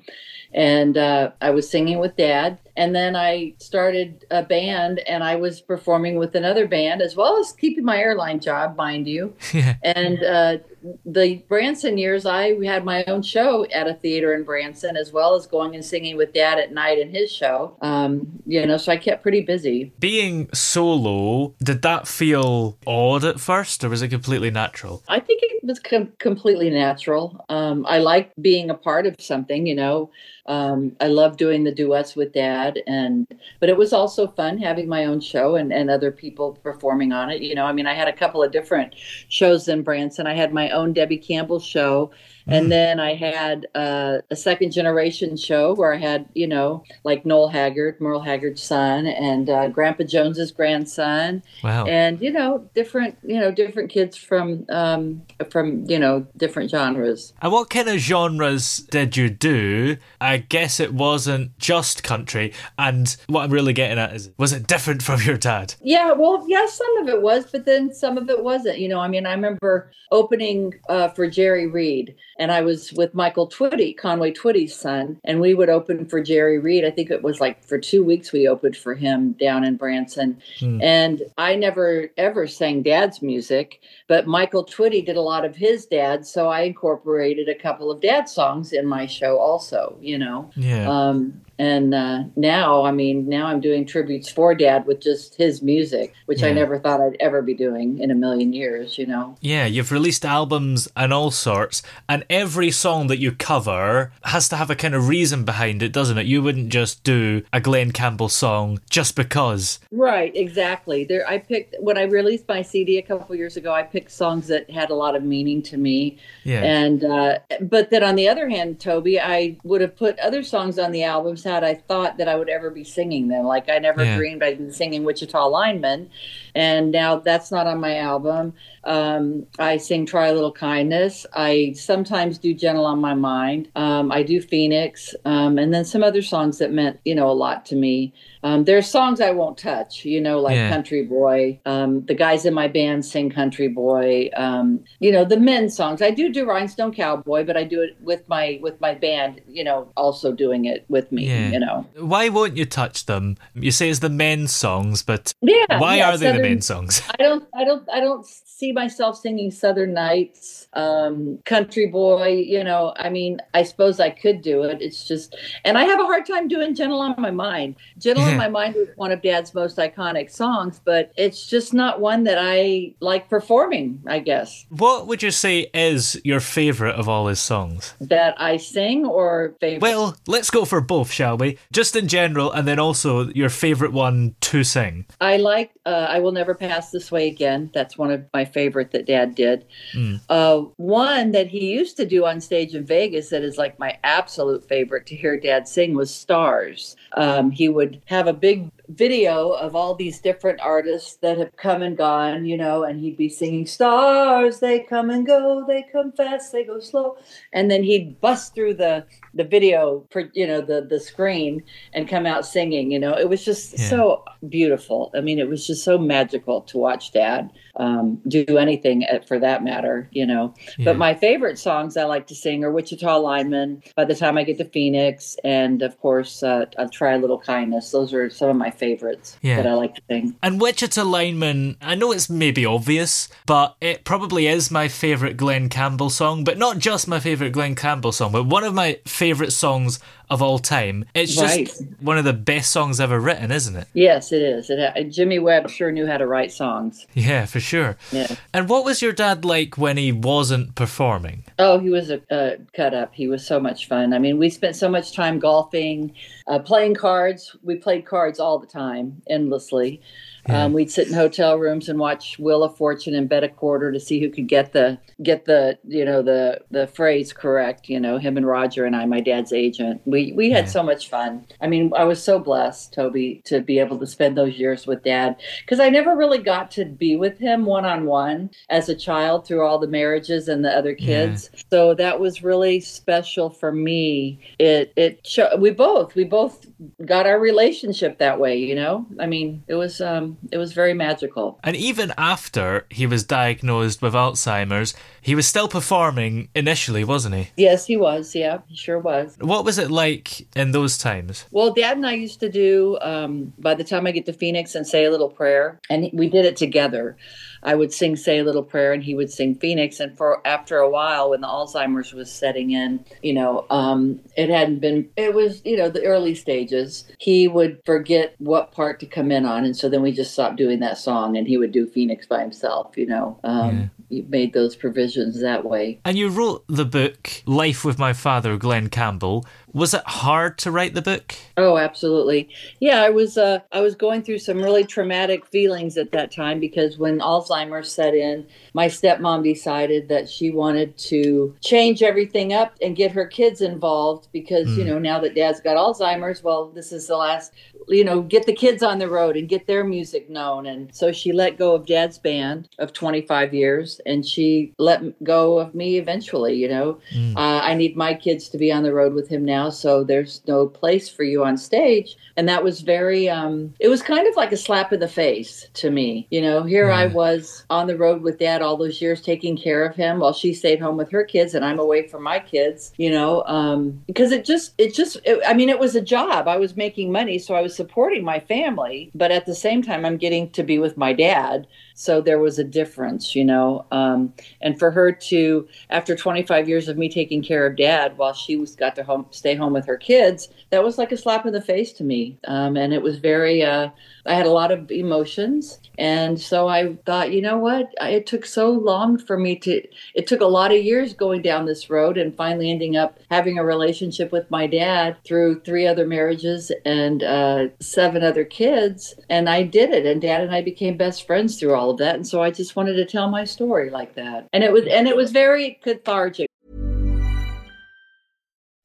and 0.53 0.97
uh, 0.97 1.31
I 1.41 1.50
was 1.50 1.69
singing 1.69 2.00
with 2.00 2.15
dad. 2.15 2.59
And 2.75 2.95
then 2.95 3.15
I 3.15 3.53
started 3.59 4.25
a 4.31 4.41
band 4.41 5.00
and 5.07 5.23
I 5.23 5.35
was 5.35 5.61
performing 5.61 6.17
with 6.17 6.33
another 6.35 6.67
band 6.67 7.01
as 7.01 7.15
well 7.15 7.38
as 7.38 7.51
keeping 7.51 7.85
my 7.85 8.00
airline 8.00 8.39
job, 8.39 8.75
mind 8.75 9.07
you. 9.07 9.35
and 9.83 10.23
uh, 10.23 10.57
the 11.06 11.35
Branson 11.47 11.97
years, 11.97 12.25
I 12.25 12.62
had 12.63 12.85
my 12.85 13.03
own 13.06 13.21
show 13.21 13.65
at 13.65 13.88
a 13.88 13.94
theater 13.94 14.33
in 14.33 14.44
Branson 14.44 14.97
as 14.97 15.12
well 15.12 15.35
as 15.35 15.45
going 15.47 15.75
and 15.75 15.83
singing 15.83 16.18
with 16.18 16.33
dad 16.33 16.59
at 16.59 16.74
night 16.74 17.00
in 17.00 17.13
his 17.13 17.31
show. 17.31 17.77
Um, 17.81 18.41
you 18.45 18.65
know, 18.65 18.77
so 18.77 18.91
I 18.91 18.97
kept 18.97 19.24
pretty 19.24 19.41
busy. 19.41 19.94
Being 20.00 20.50
solo, 20.53 21.56
did 21.63 21.81
that 21.83 22.07
feel 22.07 22.77
odd 22.85 23.24
at 23.24 23.39
first 23.39 23.83
or 23.83 23.89
was 23.89 24.01
it 24.01 24.09
completely 24.09 24.51
natural? 24.51 25.03
I 25.07 25.19
think 25.19 25.41
it 25.44 25.63
was 25.63 25.80
com- 25.80 26.13
completely 26.19 26.69
natural. 26.69 27.44
Um, 27.50 27.86
I 27.88 28.00
like 28.00 28.31
being 28.41 28.69
a 28.69 28.75
part 28.75 29.06
of 29.06 29.15
something, 29.19 29.65
you 29.65 29.75
know. 29.75 30.12
Um, 30.45 30.97
I 31.00 31.07
love 31.07 31.38
doing 31.38 31.63
the 31.63 31.71
duets 31.71 32.15
with 32.15 32.33
dad, 32.33 32.81
and 32.86 33.27
but 33.62 33.69
it 33.69 33.77
was 33.77 33.94
also 33.94 34.27
fun 34.27 34.57
having 34.57 34.89
my 34.89 35.06
own 35.06 35.21
show 35.21 35.56
and, 35.56 35.71
and 35.71 35.89
other 35.89 36.12
people 36.12 36.59
performing 36.63 37.13
on 37.13 37.29
it. 37.29 37.41
You 37.41 37.56
know, 37.56 37.65
I 37.65 37.71
mean, 37.71 37.88
I 37.88 37.94
had 37.94 38.09
a 38.09 38.13
couple 38.13 38.44
of 38.44 38.51
different 38.51 38.94
shows 39.29 39.69
in 39.69 39.83
Branson. 39.83 40.27
I 40.27 40.33
had 40.33 40.53
my 40.53 40.69
own 40.74 40.94
Debby 40.94 41.18
Campbell 41.18 41.60
show, 41.60 42.12
and 42.48 42.68
mm. 42.68 42.69
then 42.69 43.00
I 43.00 43.16
had 43.16 43.68
uh, 43.75 44.19
a 44.30 44.36
second 44.36 44.72
generation 44.72 45.38
show 45.38 45.74
where 45.74 45.94
I 45.94 45.98
had, 45.98 46.28
you 46.34 46.48
know, 46.48 46.84
like 47.04 47.25
Noel 47.25 47.50
Haggard, 47.50 48.01
Merle 48.01 48.22
Haggard's 48.22 48.62
son, 48.62 49.06
and 49.07 49.50
uh, 49.50 49.69
Grandpa 49.69 50.04
Jones's 50.04 50.51
grandson. 50.51 51.44
Wow. 51.63 51.86
And 51.86 52.22
you 52.22 52.31
know, 52.31 52.69
different, 52.75 53.18
you 53.24 53.40
know, 53.40 53.51
different 53.51 53.90
kids 53.90 54.18
from 54.18 54.66
um, 54.69 55.24
from 55.50 55.86
you 55.90 56.00
know 56.00 56.25
different 56.38 56.69
genres. 56.69 57.34
And 57.42 57.51
what 57.51 57.69
kind 57.69 57.88
of 57.88 57.98
genres 57.98 58.78
did 58.92 59.16
you 59.16 59.30
do? 59.30 59.98
I 60.19 60.38
guess 60.38 60.80
it 60.80 60.94
wasn't 60.94 61.57
just 61.57 62.04
country. 62.04 62.54
And 62.78 63.16
what 63.28 63.44
I'm 63.44 63.51
really 63.51 63.74
getting 63.74 64.00
at 64.00 64.13
is, 64.13 64.31
was 64.38 64.54
it 64.54 64.68
different 64.68 65.01
from 65.04 65.22
your 65.22 65.38
dad? 65.38 65.75
Yeah. 65.81 66.12
Well, 66.13 66.46
yeah, 66.48 66.66
some 66.66 66.98
of 66.98 67.07
it 67.07 67.22
was, 67.22 67.46
but 67.51 67.66
then 67.66 67.94
some 67.94 68.18
of 68.18 68.30
it 68.30 68.44
wasn't. 68.44 68.80
You 68.80 68.89
know, 68.89 69.00
I 69.00 69.07
mean, 69.07 69.25
I 69.25 69.34
remember 69.34 69.92
opening 70.12 70.74
uh, 70.89 71.10
for 71.10 71.28
Jerry 71.28 71.68
Reed 71.68 72.16
and 72.39 72.51
I 72.51 72.62
was 72.62 72.91
with 72.94 73.13
Michael 73.13 73.47
Twitty, 73.47 73.95
Conway 73.95 74.31
Twitty's 74.31 74.75
son, 74.75 75.19
and 75.24 75.39
we 75.39 75.53
would 75.53 75.69
open 75.69 76.06
for 76.06 76.21
Jerry 76.21 76.59
Reed. 76.59 76.85
I 76.85 76.91
think 76.91 77.12
it 77.12 77.21
was 77.21 77.39
like 77.39 77.63
for 77.63 77.77
two 77.77 78.03
weeks 78.03 78.31
we 78.31 78.47
opened 78.47 78.75
for 78.75 78.95
him 78.95 79.33
down 79.33 79.63
in 79.63 79.77
Branson. 79.77 80.41
Hmm. 80.59 80.81
And 80.81 81.24
I 81.38 81.56
never 81.56 82.09
ever 82.18 82.47
sang 82.47 82.81
dad's 82.81 83.21
music, 83.21 83.81
but 84.07 84.27
Michael 84.27 84.65
Twitty 84.65 85.06
did 85.06 85.18
a 85.18 85.21
lot 85.21 85.45
of 85.45 85.56
his 85.56 85.85
dad, 85.85 86.25
so 86.25 86.50
I 86.50 86.62
incorporated 86.62 87.50
a 87.50 87.56
couple 87.56 87.91
of 87.91 88.01
dad 88.01 88.27
songs 88.27 88.74
in 88.74 88.86
my 88.86 89.06
show 89.06 89.38
also, 89.38 89.97
you 90.01 90.18
know. 90.18 90.50
Yeah. 90.56 90.89
Um, 90.89 91.41
and 91.59 91.94
uh, 91.94 92.23
now 92.35 92.83
i 92.83 92.91
mean 92.91 93.27
now 93.29 93.45
i'm 93.45 93.61
doing 93.61 93.85
tributes 93.85 94.29
for 94.29 94.55
dad 94.55 94.85
with 94.85 95.01
just 95.01 95.35
his 95.35 95.61
music 95.61 96.13
which 96.25 96.41
yeah. 96.41 96.47
i 96.47 96.51
never 96.51 96.79
thought 96.79 97.00
i'd 97.00 97.17
ever 97.19 97.41
be 97.41 97.53
doing 97.53 98.00
in 98.00 98.09
a 98.11 98.15
million 98.15 98.53
years 98.53 98.97
you 98.97 99.05
know? 99.05 99.35
Yeah 99.41 99.65
you've 99.65 99.91
released 99.91 100.25
albums 100.25 100.88
and 100.95 101.13
all 101.13 101.31
sorts 101.31 101.81
and 102.09 102.25
every 102.29 102.71
song 102.71 103.07
that 103.07 103.17
you 103.17 103.31
cover 103.31 104.11
has 104.23 104.50
to 104.50 104.55
have 104.55 104.69
a 104.69 104.75
kind 104.75 104.95
of 104.95 105.07
reason 105.07 105.44
behind 105.44 105.83
it 105.83 105.91
doesn't 105.91 106.17
it? 106.17 106.25
You 106.25 106.41
wouldn't 106.41 106.69
just 106.69 107.03
do 107.03 107.44
a 107.51 107.59
Glen 107.59 107.91
campbell 107.91 108.29
song 108.29 108.79
just 108.89 109.15
because. 109.15 109.79
Right 109.91 110.35
exactly. 110.35 111.05
There 111.05 111.27
i 111.27 111.38
picked 111.38 111.75
when 111.79 111.97
i 111.97 112.03
released 112.03 112.47
my 112.47 112.61
cd 112.61 112.97
a 112.97 113.01
couple 113.01 113.35
years 113.35 113.57
ago 113.57 113.73
i 113.73 113.83
picked 113.83 114.11
songs 114.11 114.47
that 114.47 114.69
had 114.69 114.89
a 114.89 114.95
lot 114.95 115.15
of 115.15 115.23
meaning 115.23 115.61
to 115.63 115.77
me. 115.77 116.17
Yeah. 116.44 116.63
And 116.63 117.03
uh, 117.03 117.39
but 117.61 117.89
then 117.89 118.03
on 118.03 118.15
the 118.15 118.27
other 118.27 118.50
hand 118.50 118.79
toby 118.79 119.19
i 119.19 119.57
would 119.63 119.81
have 119.81 119.95
put 119.95 120.17
other 120.19 120.44
songs 120.44 120.79
on 120.79 120.91
the 120.91 121.03
albums 121.03 121.43
had 121.44 121.63
I 121.63 121.75
thought 121.75 122.18
that 122.18 122.28
I 122.28 122.36
would 122.36 122.50
ever 122.50 122.69
be 122.69 122.84
singing 122.84 123.28
them. 123.28 123.45
Like 123.45 123.69
I 123.69 123.80
never 123.80 124.04
yeah. 124.04 124.18
dreamed 124.18 124.44
I'd 124.44 124.57
be 124.57 124.72
singing 124.72 125.04
Wichita 125.04 125.48
Lineman, 125.48 126.10
and 126.55 126.91
now 126.91 127.17
that's 127.17 127.51
not 127.51 127.67
on 127.67 127.79
my 127.79 127.97
album. 127.97 128.53
Um, 128.85 129.45
I 129.59 129.77
sing 129.77 130.05
Try 130.05 130.27
a 130.27 130.33
Little 130.33 130.51
Kindness. 130.51 131.25
I 131.33 131.73
sometimes 131.75 132.38
do 132.38 132.53
Gentle 132.53 132.85
on 132.85 133.00
My 133.00 133.13
Mind. 133.13 133.69
Um, 133.75 134.11
I 134.11 134.23
do 134.23 134.41
Phoenix, 134.41 135.15
um, 135.25 135.57
and 135.57 135.73
then 135.73 135.85
some 135.85 136.03
other 136.03 136.21
songs 136.21 136.57
that 136.57 136.71
meant 136.71 137.00
you 137.05 137.15
know 137.15 137.29
a 137.29 137.33
lot 137.33 137.65
to 137.67 137.75
me. 137.75 138.13
Um, 138.44 138.65
there's 138.65 138.89
songs 138.89 139.21
I 139.21 139.31
won't 139.31 139.57
touch, 139.57 140.03
you 140.03 140.19
know, 140.19 140.41
like 140.41 140.55
yeah. 140.55 140.69
Country 140.69 141.03
Boy. 141.03 141.61
Um, 141.65 142.05
the 142.05 142.13
guys 142.13 142.45
in 142.45 142.53
my 142.53 142.67
band 142.67 143.05
sing 143.05 143.29
Country 143.29 143.69
Boy. 143.69 144.29
Um, 144.35 144.83
you 145.00 145.13
know, 145.13 145.23
the 145.23 145.39
men 145.39 145.69
songs. 145.69 146.01
I 146.01 146.11
do 146.11 146.29
do 146.29 146.45
Rhinestone 146.45 146.94
Cowboy, 146.94 147.45
but 147.45 147.55
I 147.55 147.63
do 147.63 147.81
it 147.81 147.95
with 148.01 148.27
my 148.27 148.59
with 148.61 148.79
my 148.81 148.94
band. 148.95 149.41
You 149.47 149.63
know, 149.63 149.91
also 149.95 150.33
doing 150.33 150.65
it 150.65 150.83
with 150.89 151.11
me. 151.11 151.27
Yeah. 151.27 151.50
You 151.50 151.59
know, 151.59 151.88
why 151.95 152.27
won't 152.27 152.57
you 152.57 152.65
touch 152.65 153.05
them? 153.05 153.38
You 153.55 153.71
say 153.71 153.89
it's 153.89 154.00
the 154.00 154.09
men 154.09 154.47
songs, 154.47 155.03
but 155.03 155.33
yeah, 155.41 155.79
why 155.79 155.97
yeah, 155.97 156.11
are 156.13 156.17
they 156.17 156.33
the 156.33 156.43
men 156.50 156.62
songs? 156.62 157.01
I 157.19 157.24
don't, 157.24 157.48
I 157.56 157.63
don't, 157.63 157.90
I 157.92 158.00
don't 158.00 158.25
see 158.25 158.72
myself 158.72 159.19
singing 159.19 159.51
Southern 159.51 159.94
Nights, 159.94 160.68
um, 160.74 161.40
Country 161.45 161.88
Boy. 161.88 162.44
You 162.48 162.63
know, 162.63 162.94
I 162.98 163.10
mean, 163.10 163.40
I 163.54 163.63
suppose 163.63 164.00
I 164.00 164.10
could 164.10 164.42
do 164.42 164.63
it. 164.63 164.81
It's 164.81 165.07
just, 165.07 165.36
and 165.66 165.78
I 165.78 165.84
have 165.84 166.00
a 166.00 166.06
hard 166.06 166.25
time 166.25 166.48
doing 166.48 166.75
Gentle 166.75 167.01
on 167.01 167.16
My 167.18 167.31
Mind. 167.31 167.75
Gentle 167.98 168.24
on 168.24 168.38
My 168.38 168.50
Mind 168.60 168.75
was 168.75 168.90
one 168.95 169.12
of 169.12 169.22
Dad's 169.22 169.54
most 169.54 169.78
iconic 169.78 170.31
songs, 170.31 170.80
but 170.84 171.12
it's 171.18 171.48
just 171.48 171.74
not 171.74 172.00
one 172.00 172.24
that 172.24 172.38
I 172.40 172.94
like 173.00 173.30
performing. 173.30 174.04
I 174.07 174.19
guess. 174.19 174.66
What 174.69 175.07
would 175.07 175.24
you 175.24 175.31
say 175.31 175.69
is 175.74 176.19
your 176.24 176.39
favorite 176.39 176.96
of 176.96 177.07
all 177.10 177.28
his 177.28 177.39
songs? 177.39 177.94
That 178.00 178.39
I 178.39 178.57
sing 178.57 179.06
or 179.06 179.56
favorite? 179.60 179.81
Well, 179.81 180.16
let's 180.28 180.50
go 180.50 180.66
for 180.66 180.81
both, 180.81 181.12
shall 181.12 181.38
we? 181.38 181.57
Just 181.72 181.96
in 181.96 182.07
general, 182.07 182.51
and 182.51 182.68
then 182.68 182.80
also 182.80 183.30
your 183.30 183.50
favorite 183.50 183.92
one 183.92 184.36
to 184.42 184.63
sing. 184.63 185.06
I 185.19 185.38
like 185.38 185.72
uh, 185.85 186.07
"I 186.09 186.19
Will 186.19 186.31
Never 186.31 186.56
Pass 186.56 186.91
This 186.91 187.12
Way 187.12 187.27
Again." 187.27 187.69
That's 187.74 187.97
one 187.97 188.12
of 188.12 188.25
my 188.33 188.45
favorite 188.45 188.91
that 188.91 189.06
dad 189.06 189.35
did. 189.35 189.65
Mm. 189.94 190.21
Uh, 190.30 190.62
one 190.77 191.31
that 191.31 191.47
he 191.47 191.71
used 191.71 191.97
to 191.97 192.06
do 192.06 192.25
on 192.25 192.41
stage 192.41 192.75
in 192.75 192.85
Vegas 192.85 193.30
that 193.30 193.44
is 193.44 193.57
like 193.57 193.79
my 193.79 193.98
absolute 194.03 194.67
favorite 194.67 195.05
to 195.08 195.15
hear 195.15 195.39
dad 195.39 195.67
sing 195.67 195.96
was 195.96 196.13
Stars. 196.13 196.96
Um, 197.13 197.51
he 197.51 197.69
would 197.69 198.01
have 198.05 198.27
a 198.27 198.34
big 198.34 198.69
video 198.89 199.51
of 199.51 199.75
all 199.75 199.96
these 199.96 200.19
different 200.19 200.60
artists 200.60 201.15
that 201.17 201.38
have 201.38 201.55
come 201.55 201.81
and 201.81 201.98
gone, 201.98 202.46
you 202.46 202.58
know, 202.58 202.84
and 202.84 203.00
he'd 203.00 203.17
be 203.17 203.29
singing 203.29 203.65
stars, 203.65 204.60
they 204.60 204.79
come 204.79 205.10
and 205.10 205.25
go, 205.25 205.65
they 205.67 205.86
come 205.91 206.12
fast, 206.12 206.51
they 206.51 206.63
go 206.63 206.79
slow. 206.79 207.17
And 207.53 207.72
then 207.72 207.84
he'd 207.84 208.19
bust 208.19 208.53
through 208.53 208.75
the 208.75 209.05
the 209.34 209.43
video, 209.43 210.05
for 210.12 210.29
you 210.34 210.46
know, 210.46 210.62
the 210.62 210.81
the 210.81 211.00
screen 211.00 211.63
and 211.93 212.08
come 212.08 212.25
out 212.25 212.46
singing, 212.46 212.91
you 212.91 213.00
know. 213.00 213.13
It 213.13 213.29
was 213.29 213.43
just 213.43 213.77
yeah. 213.77 213.89
so 213.89 214.24
beautiful. 214.50 215.12
I 215.15 215.22
mean, 215.22 215.39
it 215.39 215.48
was 215.48 215.65
just 215.65 215.73
so 215.75 215.98
magical 215.98 216.62
to 216.62 216.77
watch 216.77 217.12
dad 217.12 217.51
um, 217.75 218.22
do 218.27 218.46
anything 218.58 219.03
at, 219.06 219.27
for 219.27 219.39
that 219.39 219.63
matter, 219.63 220.08
you 220.12 220.25
know. 220.25 220.53
Yeah. 220.77 220.86
But 220.86 220.98
my 220.98 221.13
favorite 221.15 221.58
songs 221.58 221.98
I 221.98 222.03
like 222.03 222.27
to 222.27 222.36
sing 222.36 222.63
are 222.63 222.72
Wichita 222.72 223.18
Lineman, 223.18 223.82
By 223.96 224.06
the 224.06 224.15
Time 224.15 224.38
I 224.38 224.44
Get 224.44 224.58
to 224.60 224.65
Phoenix, 224.65 225.36
and 225.44 225.82
of 225.82 226.00
course, 226.00 226.44
uh, 226.44 226.65
I'll 226.77 226.89
Try 226.89 227.13
a 227.13 227.18
Little 227.18 227.39
Kindness. 227.39 227.92
Those 227.92 228.13
are 228.13 228.30
some 228.30 228.50
of 228.50 228.56
my 228.56 228.70
favorites 228.70 229.38
yeah. 229.42 229.58
that 229.58 229.68
I 229.68 229.74
like 229.74 229.96
to 229.96 230.01
sing. 230.10 230.36
And 230.44 230.62
Wichita 230.62 231.03
Lineman, 231.03 231.77
I 231.82 231.96
know 231.96 232.12
it's 232.12 232.30
maybe 232.30 232.65
obvious, 232.65 233.30
but 233.46 233.75
it 233.82 234.03
probably 234.03 234.48
is 234.48 234.70
my 234.70 234.88
favorite 234.88 235.38
Glen 235.38 235.70
Campbell 235.70 236.10
song, 236.10 236.44
but 236.44 236.58
not 236.58 236.77
just 236.77 237.08
my 237.08 237.20
favorite 237.20 237.53
Glen 237.53 237.75
Campbell 237.75 238.12
song, 238.12 238.32
but 238.32 238.46
one 238.46 238.63
of 238.63 238.74
my 238.74 239.00
favorite 239.06 239.51
songs 239.51 240.00
of 240.34 240.42
all 240.42 240.60
time. 240.60 241.06
It's 241.13 241.36
just 241.36 241.58
right. 241.58 241.72
one 242.02 242.18
of 242.18 242.25
the 242.25 242.34
best 242.34 242.72
songs 242.72 243.00
ever 243.00 243.20
written, 243.20 243.52
isn't 243.52 243.75
it? 243.75 243.88
Yes, 243.94 244.32
it 244.32 244.42
is. 244.42 244.70
It, 244.70 245.10
Jimmy 245.10 245.40
Webb 245.40 245.70
sure 245.70 245.92
knew 245.92 246.08
how 246.08 246.18
to 246.18 246.28
write 246.28 246.52
songs. 246.52 247.06
Yeah, 247.13 247.46
for 247.46 247.60
sure. 247.60 247.98
Yeah. 248.12 248.36
And 248.54 248.68
what 248.68 248.84
was 248.84 249.02
your 249.02 249.13
dad 249.13 249.46
like 249.46 249.78
when 249.78 249.98
he 249.98 250.12
wasn't 250.12 250.75
performing? 250.75 251.46
Oh, 251.60 251.80
he 251.80 251.90
was 251.90 252.10
a, 252.10 252.22
a 252.32 252.58
cut 252.75 252.94
up. 252.94 253.13
He 253.13 253.28
was 253.28 253.46
so 253.46 253.60
much 253.60 253.88
fun. 253.88 254.13
I 254.13 254.20
mean, 254.20 254.38
we 254.38 254.50
spent 254.50 254.75
so 254.75 254.90
much 254.90 255.13
time 255.13 255.40
golfing, 255.40 256.13
uh, 256.48 256.60
playing 256.60 256.96
cards. 256.96 257.56
We 257.63 257.75
played 257.75 258.06
cards 258.06 258.40
all 258.40 258.58
the 258.60 258.68
time, 258.68 259.22
endlessly. 259.30 260.02
Yeah. 260.47 260.65
Um, 260.65 260.73
we'd 260.73 260.91
sit 260.91 261.07
in 261.07 261.13
hotel 261.13 261.57
rooms 261.57 261.88
and 261.88 261.97
watch 261.97 262.38
Wheel 262.38 262.63
of 262.63 262.75
Fortune 262.75 263.15
and 263.15 263.29
bet 263.29 263.43
a 263.43 263.50
quarter 263.50 263.91
to 263.91 264.00
see 264.00 264.19
who 264.19 264.29
could 264.29 264.47
get 264.47 264.73
the 264.73 264.97
get 265.21 265.45
the 265.45 265.77
you 265.88 266.03
know 266.03 266.21
the 266.21 266.59
the 266.69 266.88
phrase 266.88 267.31
correct. 267.31 267.88
You 267.88 268.00
know, 268.00 268.17
him 268.17 268.35
and 268.35 268.45
Roger 268.45 268.85
and 268.85 268.95
I, 268.95 269.05
my 269.05 269.21
dad's 269.21 269.53
agent. 269.53 270.01
We 270.05 270.33
we 270.33 270.51
had 270.51 270.65
yeah. 270.65 270.71
so 270.71 270.83
much 270.83 271.09
fun. 271.09 271.45
I 271.62 271.67
mean, 271.67 271.91
I 271.95 272.03
was 272.03 272.21
so 272.21 272.39
blessed, 272.39 272.93
Toby, 272.93 273.41
to 273.45 273.62
be 273.62 273.79
able 273.79 273.97
to 274.00 274.07
spend 274.07 274.38
those 274.38 274.57
years 274.57 274.85
with 274.85 275.03
Dad 275.03 275.41
because 275.62 275.79
I 275.79 275.89
never 275.89 276.15
really 276.15 276.39
got 276.39 276.71
to 276.71 276.85
be 276.85 277.15
with 277.15 277.38
him 277.39 277.65
one 277.65 277.85
on 277.85 278.05
one 278.05 278.51
as 278.69 278.89
a 278.89 278.95
child 278.95 279.47
through 279.47 279.65
all 279.65 279.79
the 279.79 279.88
marriages 279.88 280.47
and 280.47 280.65
the 280.65 280.75
other 280.75 280.93
kids. 280.93 281.50
Yeah. 281.53 281.59
So 281.69 281.93
that 281.95 282.19
was 282.19 282.43
really 282.43 282.79
special 282.79 283.50
for 283.50 283.71
me. 283.71 284.39
It 284.59 284.91
it 284.95 285.25
show, 285.25 285.55
we 285.57 285.71
both 285.71 286.15
we 286.15 286.25
both 286.25 286.65
got 287.06 287.25
our 287.25 287.40
relationship 287.40 288.18
that 288.20 288.40
way. 288.40 288.58
You 288.58 288.75
know, 288.75 289.06
I 289.20 289.25
mean, 289.25 289.63
it 289.68 289.75
was 289.75 290.02
um 290.02 290.38
it 290.52 290.58
was 290.58 290.74
very 290.74 290.94
magical. 290.94 291.60
And 291.63 291.75
even 291.75 292.13
after 292.18 292.86
he 292.90 293.06
was 293.06 293.24
diagnosed 293.24 294.02
with 294.02 294.13
Alzheimer's, 294.13 294.94
he 295.22 295.36
was 295.36 295.48
still 295.48 295.68
performing 295.68 296.50
initially, 296.56 297.04
wasn't 297.04 297.36
he? 297.36 297.50
Yes, 297.58 297.86
he 297.86 297.98
was. 297.98 298.36
Yeah, 298.36 298.60
he 298.68 298.75
sure 298.75 299.00
was. 299.00 299.38
What 299.40 299.66
was 299.66 299.78
it 299.78 299.92
like 299.92 300.48
in 300.56 300.72
those 300.72 300.98
times? 300.98 301.46
Well, 301.52 301.74
Dad 301.74 301.98
and 301.98 302.06
I 302.06 302.13
used 302.13 302.40
to 302.42 302.50
do. 302.50 302.98
Um, 303.02 303.54
by 303.58 303.74
the 303.74 303.84
time 303.84 304.08
I 304.08 304.12
get 304.12 304.25
to 304.25 304.34
Phoenix 304.34 304.75
and 304.75 304.86
say 304.88 305.06
a 305.06 305.12
little 305.12 305.30
prayer, 305.30 305.80
and 305.90 306.10
we 306.13 306.30
did 306.30 306.46
it 306.46 306.58
together. 306.58 307.18
I 307.63 307.75
would 307.75 307.93
sing 307.93 308.15
"Say 308.15 308.39
a 308.39 308.43
Little 308.43 308.63
Prayer" 308.63 308.93
and 308.93 309.03
he 309.03 309.15
would 309.15 309.32
sing 309.32 309.55
"Phoenix." 309.55 310.00
And 310.00 310.15
for 310.17 310.46
after 310.46 310.77
a 310.77 310.89
while, 310.89 311.29
when 311.29 311.41
the 311.41 311.48
Alzheimer's 311.48 312.13
was 312.13 312.32
setting 312.32 312.72
in, 312.72 313.03
you 313.22 313.34
know, 313.34 313.65
um, 313.70 314.20
it 314.38 314.50
hadn't 314.50 314.79
been. 314.79 315.10
It 315.15 315.34
was 315.34 315.62
you 315.65 315.77
know 315.77 315.89
the 315.89 316.05
early 316.05 316.36
stages. 316.36 317.05
He 317.20 317.48
would 317.48 317.79
forget 317.86 318.36
what 318.39 318.72
part 318.72 319.00
to 319.01 319.05
come 319.05 319.32
in 319.32 319.46
on, 319.46 319.65
and 319.65 319.75
so 319.75 319.89
then 319.89 320.01
we 320.01 320.12
just 320.12 320.34
stopped 320.34 320.58
doing 320.58 320.79
that 320.79 320.98
song, 320.98 321.38
and 321.38 321.48
he 321.48 321.58
would 321.58 321.72
do 321.72 321.88
"Phoenix" 321.88 322.25
by 322.25 322.41
himself. 322.41 322.98
You 322.98 323.08
know, 323.08 323.39
um, 323.43 323.91
yeah. 324.10 324.24
made 324.27 324.53
those 324.53 324.75
provisions 324.75 325.41
that 325.41 325.65
way. 325.65 326.00
And 326.05 326.17
you 326.17 326.29
wrote 326.29 326.65
the 326.67 326.86
book 326.86 327.29
"Life 327.46 327.86
with 327.86 328.00
My 328.00 328.13
Father," 328.13 328.58
Glen 328.58 328.89
Campbell. 328.89 329.46
Was 329.74 329.96
it 329.96 330.03
hard 330.06 330.60
to 330.60 330.72
write 330.72 330.94
the 330.94 331.01
book? 331.01 331.34
Oh, 331.58 331.77
absolutely. 331.77 332.48
Yeah, 332.80 333.01
I 333.01 333.10
was. 333.10 333.39
Uh, 333.39 333.60
I 333.72 333.82
was 333.82 333.96
going 333.96 334.22
through 334.22 334.38
some 334.38 334.62
really 334.62 334.84
traumatic 334.84 335.48
feelings 335.48 335.98
at 335.98 336.12
that 336.12 336.32
time 336.32 336.60
because 336.60 337.00
when 337.00 337.20
Alzheimer's 337.20 337.92
set 337.92 338.13
in, 338.13 338.46
my 338.75 338.86
stepmom 338.86 339.44
decided 339.44 340.10
that 340.10 340.30
she 340.30 340.51
wanted 340.51 340.96
to 341.00 341.56
change 341.62 342.03
everything 342.03 342.53
up 342.53 342.75
and 342.84 342.96
get 342.96 343.12
her 343.12 343.25
kids 343.25 343.62
involved 343.62 344.27
because 344.32 344.68
mm. 344.68 344.77
you 344.77 344.84
hmm. 344.84 344.89
know 344.89 345.00
now 345.00 345.20
that 345.20 345.34
Dad's 345.34 345.60
got 345.60 345.75
Alzheimer's, 345.75 346.44
well, 346.44 346.70
this 346.70 346.92
is 346.92 347.08
the 347.08 347.18
last. 347.18 347.53
You 347.89 348.06
know, 348.06 348.22
get 348.22 348.46
the 348.46 348.53
kids 348.53 348.82
on 348.82 349.00
the 349.00 349.10
road 349.10 349.36
and 349.36 349.50
get 349.50 349.68
their 349.68 349.84
music 349.84 350.30
known. 350.30 350.68
And 350.68 350.96
so 350.96 351.12
she 351.12 351.34
let 351.34 351.58
go 351.58 351.75
of 351.75 351.86
Dad's 351.86 352.18
band 352.18 352.70
of 352.80 352.94
25 352.94 353.53
years, 353.53 354.00
and 354.06 354.25
she 354.25 354.74
let 354.77 355.01
go 355.24 355.60
of 355.60 355.75
me 355.75 355.98
eventually. 355.98 356.53
You 356.53 356.70
know, 356.70 357.00
mm. 357.13 357.36
uh, 357.36 357.60
I 357.63 357.74
need 357.74 357.98
my 357.98 358.13
kids 358.13 358.48
to 358.50 358.58
be 358.58 358.72
on 358.72 358.84
the 358.84 358.94
road 358.94 359.13
with 359.13 359.27
him 359.27 359.44
now 359.44 359.62
now, 359.63 359.70
so 359.70 360.03
there's 360.03 360.41
no 360.48 360.67
place 360.67 361.10
for 361.10 361.24
you 361.24 361.43
on 361.43 361.58
stage. 361.58 362.15
And 362.36 362.50
that 362.50 362.63
was 362.63 362.82
very, 362.82 363.29
um, 363.29 363.74
it 363.79 363.88
was 363.88 364.01
kind 364.01 364.27
of 364.27 364.36
like 364.36 364.51
a 364.51 364.58
slap 364.58 364.91
in 364.91 365.00
the 365.00 365.08
face 365.08 365.67
to 365.75 365.91
me. 365.91 366.27
You 366.32 366.41
know, 366.41 366.63
here 366.63 366.91
I 366.91 367.08
was 367.08 367.65
on 367.70 367.88
the 367.88 367.98
road 367.98 368.22
with 368.22 368.39
dad 368.39 368.62
all 368.62 368.77
those 368.77 369.01
years 369.01 369.22
taking 369.22 369.55
care 369.55 369.86
of 369.86 369.96
him 369.96 370.20
while 370.20 370.34
she 370.34 370.53
stayed 370.53 370.79
home 370.79 370.98
with 370.98 371.12
her 371.12 371.24
kids 371.24 371.53
and 371.53 371.63
I'm 371.63 371.79
away 371.79 372.08
from 372.08 372.24
my 372.24 372.39
kids, 372.39 372.91
you 372.98 373.12
know, 373.12 373.43
um, 373.46 374.01
because 374.08 374.32
it 374.32 374.46
just, 374.46 374.74
it 374.77 374.93
just, 374.93 375.17
it, 375.25 375.39
I 375.48 375.53
mean, 375.53 375.70
it 375.70 375.79
was 375.79 375.96
a 375.96 376.01
job. 376.01 376.48
I 376.48 376.58
was 376.58 376.75
making 376.75 377.12
money, 377.12 377.38
so 377.38 377.53
I 377.53 377.62
was 377.62 377.75
supporting 377.75 378.24
my 378.24 378.39
family, 378.39 379.12
but 379.13 379.32
at 379.32 379.46
the 379.46 379.55
same 379.55 379.82
time, 379.82 380.05
I'm 380.05 380.17
getting 380.17 380.50
to 380.51 380.63
be 380.63 380.79
with 380.79 380.98
my 380.98 381.13
dad. 381.13 381.67
So 381.95 382.21
there 382.21 382.39
was 382.39 382.59
a 382.59 382.63
difference, 382.63 383.35
you 383.35 383.45
know. 383.45 383.85
Um, 383.91 384.33
and 384.62 384.77
for 384.77 384.91
her 384.91 385.12
to, 385.12 385.67
after 385.89 386.15
25 386.15 386.67
years 386.67 386.88
of 386.88 386.97
me 386.97 387.09
taking 387.09 387.43
care 387.43 387.65
of 387.65 387.75
dad 387.75 388.17
while 388.17 388.33
she 388.33 388.55
was 388.55 388.75
got 388.75 388.95
to 388.95 389.03
home, 389.03 389.25
stay 389.31 389.55
home 389.55 389.73
with 389.73 389.85
her 389.85 389.97
kids, 389.97 390.50
that 390.69 390.83
was 390.83 390.97
like 390.97 391.12
a 391.12 391.17
slap 391.17 391.45
in 391.45 391.53
the 391.53 391.62
face 391.62 391.93
to 391.93 392.03
me. 392.03 392.38
Um, 392.47 392.75
and 392.77 392.93
it 392.93 393.01
was 393.01 393.19
very, 393.19 393.63
uh, 393.63 393.89
I 394.25 394.33
had 394.33 394.45
a 394.45 394.51
lot 394.51 394.71
of 394.71 394.89
emotions. 394.91 395.79
And 395.97 396.39
so 396.39 396.67
I 396.67 396.95
thought, 397.05 397.31
you 397.31 397.41
know 397.41 397.57
what? 397.57 397.93
It 398.01 398.25
took 398.25 398.45
so 398.45 398.71
long 398.71 399.17
for 399.17 399.38
me 399.38 399.55
to, 399.59 399.83
it 400.15 400.25
took 400.27 400.41
a 400.41 400.45
lot 400.45 400.71
of 400.71 400.83
years 400.83 401.13
going 401.13 401.41
down 401.41 401.65
this 401.65 401.89
road 401.89 402.17
and 402.17 402.35
finally 402.35 402.71
ending 402.71 402.97
up 402.97 403.19
having 403.29 403.57
a 403.57 403.65
relationship 403.65 404.31
with 404.31 404.50
my 404.50 404.65
dad 404.65 405.17
through 405.23 405.62
three 405.62 405.85
other 405.85 406.07
marriages 406.07 406.71
and 406.85 407.23
uh, 407.23 407.67
seven 407.79 408.23
other 408.23 408.43
kids. 408.43 409.13
And 409.29 409.50
I 409.50 409.63
did 409.63 409.91
it. 409.91 410.05
And 410.05 410.21
dad 410.21 410.41
and 410.41 410.53
I 410.53 410.62
became 410.62 410.97
best 410.97 411.27
friends 411.27 411.59
through 411.59 411.75
all 411.75 411.83
of 411.92 411.98
that. 411.98 412.16
And 412.16 412.28
so 412.28 412.42
I 412.42 412.52
just 412.52 412.75
wanted 412.75 412.96
to 412.96 413.06
tell 413.06 413.30
my 413.30 413.44
story 413.44 413.90
like 413.90 414.16
that. 414.16 414.48
And 414.54 414.63
it 414.63 414.72
was, 414.72 414.86
and 414.86 415.08
it 415.08 415.16
was 415.16 415.32
very 415.32 415.80
cathartic. 415.84 416.48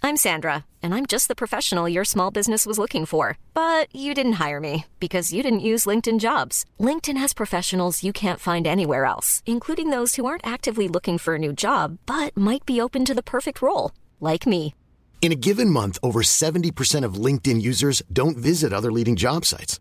I'm 0.00 0.16
Sandra, 0.16 0.64
and 0.80 0.94
I'm 0.94 1.06
just 1.06 1.26
the 1.26 1.34
professional 1.34 1.88
your 1.88 2.04
small 2.04 2.30
business 2.30 2.64
was 2.64 2.78
looking 2.78 3.04
for. 3.04 3.36
But 3.52 3.94
you 3.94 4.14
didn't 4.14 4.38
hire 4.44 4.60
me 4.60 4.86
because 5.00 5.32
you 5.32 5.42
didn't 5.42 5.68
use 5.72 5.86
LinkedIn 5.86 6.18
jobs. 6.18 6.64
LinkedIn 6.80 7.16
has 7.18 7.34
professionals 7.34 8.02
you 8.02 8.12
can't 8.12 8.40
find 8.40 8.66
anywhere 8.66 9.04
else, 9.04 9.42
including 9.44 9.90
those 9.90 10.14
who 10.14 10.24
aren't 10.24 10.46
actively 10.46 10.88
looking 10.88 11.18
for 11.18 11.34
a 11.34 11.38
new 11.38 11.52
job 11.52 11.98
but 12.06 12.34
might 12.36 12.64
be 12.64 12.80
open 12.80 13.04
to 13.04 13.14
the 13.14 13.30
perfect 13.34 13.60
role, 13.60 13.90
like 14.20 14.46
me. 14.46 14.74
In 15.20 15.32
a 15.32 15.42
given 15.48 15.68
month, 15.68 15.98
over 16.02 16.22
70% 16.22 17.04
of 17.04 17.22
LinkedIn 17.26 17.60
users 17.60 18.02
don't 18.12 18.38
visit 18.38 18.72
other 18.72 18.92
leading 18.92 19.16
job 19.16 19.44
sites. 19.44 19.80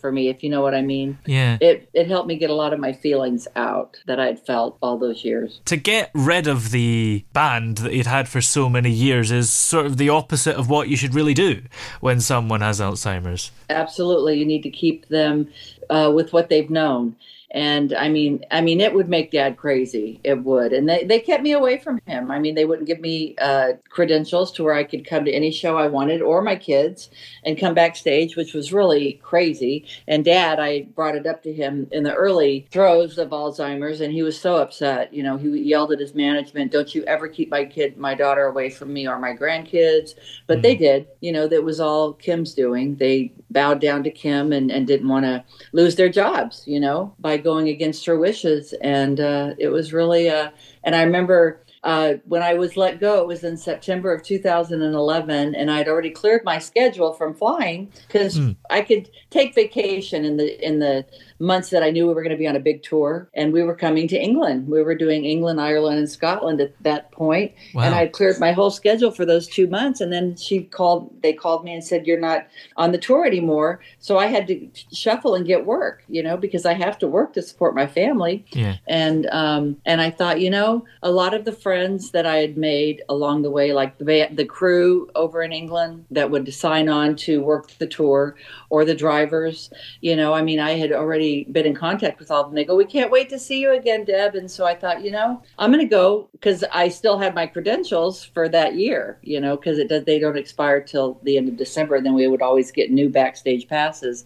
For 0.00 0.12
me, 0.12 0.28
if 0.28 0.42
you 0.42 0.50
know 0.50 0.60
what 0.60 0.74
I 0.74 0.82
mean. 0.82 1.18
Yeah. 1.26 1.58
It 1.60 1.88
it 1.92 2.08
helped 2.08 2.28
me 2.28 2.36
get 2.36 2.50
a 2.50 2.54
lot 2.54 2.72
of 2.72 2.80
my 2.80 2.92
feelings 2.92 3.48
out 3.56 3.96
that 4.06 4.20
I'd 4.20 4.38
felt 4.38 4.78
all 4.82 4.98
those 4.98 5.24
years. 5.24 5.60
To 5.66 5.76
get 5.76 6.10
rid 6.14 6.46
of 6.46 6.70
the 6.70 7.24
band 7.32 7.78
that 7.78 7.92
you'd 7.92 8.06
had 8.06 8.28
for 8.28 8.40
so 8.40 8.68
many 8.68 8.90
years 8.90 9.30
is 9.30 9.50
sort 9.50 9.86
of 9.86 9.96
the 9.96 10.08
opposite 10.08 10.56
of 10.56 10.68
what 10.68 10.88
you 10.88 10.96
should 10.96 11.14
really 11.14 11.34
do 11.34 11.62
when 12.00 12.20
someone 12.20 12.60
has 12.60 12.80
Alzheimer's. 12.80 13.50
Absolutely, 13.70 14.38
you 14.38 14.44
need 14.44 14.62
to 14.62 14.70
keep 14.70 15.08
them 15.08 15.48
uh, 15.90 16.10
with 16.14 16.32
what 16.32 16.48
they've 16.48 16.70
known 16.70 17.16
and 17.52 17.94
i 17.94 18.08
mean 18.08 18.44
i 18.50 18.60
mean 18.60 18.80
it 18.80 18.92
would 18.92 19.08
make 19.08 19.30
dad 19.30 19.56
crazy. 19.56 20.20
It 20.22 20.44
would. 20.44 20.72
And 20.72 20.88
they, 20.88 21.04
they 21.04 21.18
kept 21.18 21.42
me 21.42 21.52
away 21.52 21.78
from 21.78 22.00
him. 22.06 22.30
I 22.30 22.38
mean 22.38 22.54
they 22.54 22.64
wouldn't 22.64 22.86
give 22.86 23.00
me 23.00 23.36
uh, 23.38 23.72
credentials 23.88 24.52
to 24.52 24.64
where 24.64 24.74
i 24.74 24.84
could 24.84 25.06
come 25.06 25.24
to 25.24 25.32
any 25.32 25.50
show 25.50 25.76
i 25.76 25.86
wanted 25.86 26.20
or 26.20 26.42
my 26.42 26.56
kids 26.56 27.10
and 27.44 27.58
come 27.58 27.74
backstage 27.74 28.36
which 28.36 28.52
was 28.52 28.72
really 28.72 29.14
crazy. 29.22 29.86
And 30.06 30.24
dad 30.24 30.60
i 30.60 30.82
brought 30.94 31.16
it 31.16 31.26
up 31.26 31.42
to 31.44 31.52
him 31.52 31.88
in 31.90 32.02
the 32.02 32.14
early 32.14 32.66
throes 32.70 33.16
of 33.18 33.30
alzheimer's 33.30 34.00
and 34.00 34.12
he 34.12 34.22
was 34.22 34.38
so 34.38 34.56
upset. 34.56 35.12
You 35.14 35.22
know 35.22 35.36
he 35.36 35.48
yelled 35.60 35.92
at 35.92 36.00
his 36.00 36.14
management 36.14 36.72
don't 36.72 36.94
you 36.94 37.02
ever 37.04 37.28
keep 37.28 37.50
my 37.50 37.64
kid 37.64 37.96
my 37.96 38.14
daughter 38.14 38.44
away 38.44 38.68
from 38.68 38.92
me 38.92 39.08
or 39.08 39.18
my 39.18 39.32
grandkids. 39.32 40.14
But 40.46 40.58
mm. 40.58 40.62
they 40.62 40.76
did. 40.76 41.08
You 41.20 41.32
know 41.32 41.48
that 41.48 41.64
was 41.64 41.80
all 41.80 42.12
kim's 42.12 42.52
doing. 42.52 42.96
They 42.96 43.32
bowed 43.50 43.80
down 43.80 44.02
to 44.02 44.10
kim 44.10 44.52
and, 44.52 44.70
and 44.70 44.86
didn't 44.86 45.08
want 45.08 45.24
to 45.24 45.42
lose 45.72 45.96
their 45.96 46.08
jobs 46.08 46.64
you 46.66 46.78
know 46.78 47.14
by 47.18 47.36
going 47.36 47.68
against 47.68 48.06
her 48.06 48.18
wishes. 48.18 48.74
And 48.82 49.20
uh, 49.20 49.54
it 49.58 49.68
was 49.68 49.92
really, 49.92 50.28
uh, 50.28 50.50
and 50.84 50.94
I 50.94 51.02
remember 51.02 51.62
uh, 51.84 52.14
when 52.24 52.42
I 52.42 52.54
was 52.54 52.76
let 52.76 53.00
go, 53.00 53.20
it 53.20 53.26
was 53.26 53.44
in 53.44 53.56
September 53.56 54.12
of 54.12 54.22
2011, 54.24 55.54
and 55.54 55.70
I'd 55.70 55.88
already 55.88 56.10
cleared 56.10 56.44
my 56.44 56.58
schedule 56.58 57.12
from 57.12 57.34
flying 57.34 57.92
because 58.06 58.38
mm. 58.38 58.56
I 58.68 58.82
could 58.82 59.08
take 59.30 59.54
vacation 59.54 60.24
in 60.24 60.36
the 60.36 60.66
in 60.66 60.80
the 60.80 61.06
months 61.38 61.70
that 61.70 61.82
I 61.82 61.90
knew 61.90 62.06
we 62.06 62.14
were 62.14 62.22
going 62.22 62.32
to 62.32 62.38
be 62.38 62.48
on 62.48 62.56
a 62.56 62.60
big 62.60 62.82
tour, 62.82 63.28
and 63.34 63.52
we 63.52 63.62
were 63.62 63.74
coming 63.74 64.08
to 64.08 64.16
England. 64.16 64.68
We 64.68 64.82
were 64.82 64.94
doing 64.94 65.24
England, 65.24 65.60
Ireland, 65.60 65.98
and 65.98 66.10
Scotland 66.10 66.60
at 66.60 66.72
that 66.82 67.12
point, 67.12 67.52
wow. 67.74 67.84
and 67.84 67.94
I 67.94 68.08
cleared 68.08 68.40
my 68.40 68.52
whole 68.52 68.70
schedule 68.70 69.10
for 69.10 69.24
those 69.24 69.46
two 69.46 69.66
months. 69.66 70.00
And 70.00 70.12
then 70.12 70.36
she 70.36 70.64
called. 70.64 71.10
They 71.22 71.32
called 71.32 71.64
me 71.64 71.72
and 71.74 71.84
said, 71.84 72.06
"You're 72.06 72.20
not 72.20 72.46
on 72.76 72.92
the 72.92 72.98
tour 72.98 73.24
anymore." 73.24 73.80
So 74.00 74.18
I 74.18 74.26
had 74.26 74.46
to 74.48 74.68
shuffle 74.92 75.34
and 75.34 75.46
get 75.46 75.66
work, 75.66 76.02
you 76.08 76.22
know, 76.22 76.36
because 76.36 76.66
I 76.66 76.74
have 76.74 76.98
to 76.98 77.08
work 77.08 77.32
to 77.34 77.42
support 77.42 77.74
my 77.74 77.86
family. 77.86 78.44
Yeah. 78.50 78.76
And 78.86 79.26
um, 79.30 79.76
and 79.84 80.00
I 80.00 80.10
thought, 80.10 80.40
you 80.40 80.50
know, 80.50 80.84
a 81.02 81.10
lot 81.10 81.34
of 81.34 81.44
the 81.44 81.52
friends 81.52 82.10
that 82.12 82.26
I 82.26 82.36
had 82.36 82.56
made 82.56 83.02
along 83.08 83.42
the 83.42 83.50
way, 83.50 83.72
like 83.72 83.98
the 83.98 84.28
the 84.32 84.44
crew 84.44 85.08
over 85.14 85.42
in 85.42 85.52
England 85.52 86.04
that 86.10 86.30
would 86.30 86.52
sign 86.52 86.88
on 86.88 87.16
to 87.16 87.40
work 87.42 87.70
the 87.78 87.86
tour, 87.86 88.34
or 88.70 88.84
the 88.84 88.94
drivers, 88.94 89.70
you 90.00 90.16
know, 90.16 90.32
I 90.32 90.42
mean, 90.42 90.60
I 90.60 90.72
had 90.72 90.92
already 90.92 91.27
been 91.52 91.66
in 91.66 91.74
contact 91.74 92.18
with 92.18 92.30
all 92.30 92.42
of 92.42 92.48
them. 92.48 92.54
They 92.54 92.64
go, 92.64 92.76
"We 92.76 92.84
can't 92.84 93.10
wait 93.10 93.28
to 93.30 93.38
see 93.38 93.60
you 93.60 93.72
again, 93.72 94.04
Deb." 94.04 94.34
And 94.34 94.50
so 94.50 94.64
I 94.64 94.74
thought, 94.74 95.04
you 95.04 95.10
know, 95.10 95.42
I'm 95.58 95.72
going 95.72 95.84
to 95.84 95.90
go 95.90 96.28
because 96.32 96.64
I 96.72 96.88
still 96.88 97.18
had 97.18 97.34
my 97.34 97.46
credentials 97.46 98.24
for 98.24 98.48
that 98.48 98.74
year, 98.74 99.18
you 99.22 99.40
know, 99.40 99.56
because 99.56 99.78
it 99.78 99.88
does 99.88 100.04
they 100.04 100.18
don't 100.18 100.38
expire 100.38 100.80
till 100.80 101.20
the 101.22 101.36
end 101.36 101.48
of 101.48 101.56
December. 101.56 101.96
And 101.96 102.06
then 102.06 102.14
we 102.14 102.28
would 102.28 102.42
always 102.42 102.70
get 102.70 102.90
new 102.90 103.08
backstage 103.08 103.68
passes. 103.68 104.24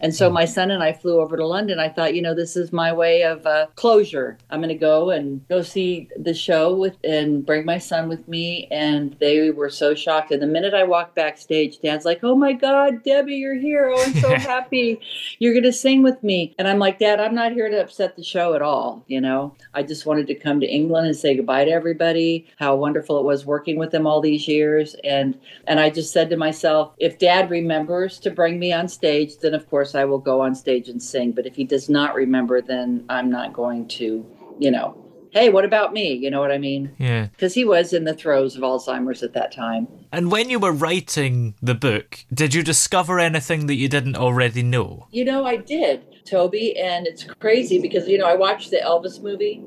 And 0.00 0.14
so 0.14 0.30
my 0.30 0.44
son 0.44 0.70
and 0.70 0.82
I 0.82 0.92
flew 0.92 1.20
over 1.20 1.36
to 1.36 1.46
London. 1.46 1.78
I 1.78 1.88
thought, 1.88 2.14
you 2.14 2.22
know, 2.22 2.34
this 2.34 2.56
is 2.56 2.72
my 2.72 2.92
way 2.92 3.22
of 3.22 3.46
uh, 3.46 3.66
closure. 3.74 4.38
I'm 4.50 4.60
going 4.60 4.68
to 4.68 4.74
go 4.74 5.10
and 5.10 5.46
go 5.48 5.62
see 5.62 6.08
the 6.16 6.34
show 6.34 6.74
with 6.74 6.96
and 7.04 7.44
bring 7.44 7.64
my 7.64 7.78
son 7.78 8.08
with 8.08 8.26
me. 8.28 8.68
And 8.70 9.16
they 9.20 9.50
were 9.50 9.70
so 9.70 9.94
shocked. 9.94 10.30
And 10.30 10.42
the 10.42 10.46
minute 10.46 10.74
I 10.74 10.84
walked 10.84 11.14
backstage, 11.14 11.80
Dad's 11.80 12.04
like, 12.04 12.20
"Oh 12.22 12.36
my 12.36 12.52
God, 12.52 13.02
Debby, 13.02 13.34
you're 13.34 13.54
here! 13.54 13.92
Oh, 13.94 14.02
I'm 14.02 14.14
so 14.14 14.34
happy. 14.34 15.00
You're 15.38 15.54
going 15.54 15.62
to 15.64 15.72
sing 15.72 16.02
with 16.02 16.22
me." 16.22 16.54
And 16.58 16.68
I'm 16.68 16.78
like, 16.78 16.98
"Dad, 16.98 17.20
I'm 17.20 17.34
not 17.34 17.52
here 17.52 17.68
to 17.68 17.82
upset 17.82 18.16
the 18.16 18.24
show 18.24 18.54
at 18.54 18.62
all. 18.62 19.04
You 19.06 19.20
know, 19.20 19.54
I 19.74 19.82
just 19.82 20.06
wanted 20.06 20.26
to 20.28 20.34
come 20.34 20.60
to 20.60 20.66
England 20.66 21.06
and 21.06 21.16
say 21.16 21.36
goodbye 21.36 21.64
to 21.64 21.70
everybody. 21.70 22.46
How 22.58 22.76
wonderful 22.76 23.18
it 23.18 23.24
was 23.24 23.46
working 23.46 23.78
with 23.78 23.90
them 23.90 24.06
all 24.06 24.20
these 24.20 24.46
years. 24.48 24.94
And 25.04 25.38
and 25.66 25.80
I 25.80 25.90
just 25.90 26.12
said 26.12 26.30
to 26.30 26.36
myself, 26.36 26.92
if 26.98 27.18
Dad 27.18 27.50
remembers 27.50 28.18
to 28.20 28.30
bring 28.30 28.58
me 28.58 28.72
on 28.72 28.88
stage, 28.88 29.38
then 29.38 29.54
of 29.54 29.68
course 29.68 29.81
course, 29.82 29.96
I 29.96 30.04
will 30.04 30.18
go 30.18 30.40
on 30.40 30.54
stage 30.54 30.88
and 30.88 31.02
sing. 31.02 31.32
But 31.32 31.46
if 31.46 31.56
he 31.56 31.64
does 31.64 31.88
not 31.88 32.14
remember, 32.14 32.60
then 32.60 33.04
I'm 33.08 33.30
not 33.30 33.52
going 33.52 33.88
to, 33.98 34.24
you 34.58 34.70
know, 34.70 34.96
hey, 35.32 35.48
what 35.48 35.64
about 35.64 35.92
me? 35.92 36.12
You 36.12 36.30
know 36.30 36.40
what 36.40 36.52
I 36.52 36.58
mean? 36.58 36.94
Yeah. 36.98 37.26
Because 37.26 37.54
he 37.54 37.64
was 37.64 37.92
in 37.92 38.04
the 38.04 38.14
throes 38.14 38.54
of 38.54 38.62
Alzheimer's 38.62 39.24
at 39.24 39.32
that 39.32 39.50
time. 39.50 39.88
And 40.12 40.30
when 40.30 40.50
you 40.50 40.60
were 40.60 40.72
writing 40.72 41.54
the 41.60 41.74
book, 41.74 42.24
did 42.32 42.54
you 42.54 42.62
discover 42.62 43.18
anything 43.18 43.66
that 43.66 43.74
you 43.74 43.88
didn't 43.88 44.16
already 44.16 44.62
know? 44.62 45.08
You 45.10 45.24
know, 45.24 45.44
I 45.44 45.56
did, 45.56 46.24
Toby. 46.24 46.78
And 46.78 47.08
it's 47.08 47.24
crazy 47.40 47.80
because, 47.80 48.06
you 48.06 48.18
know, 48.18 48.26
I 48.26 48.36
watched 48.36 48.70
the 48.70 48.80
Elvis 48.84 49.20
movie. 49.20 49.64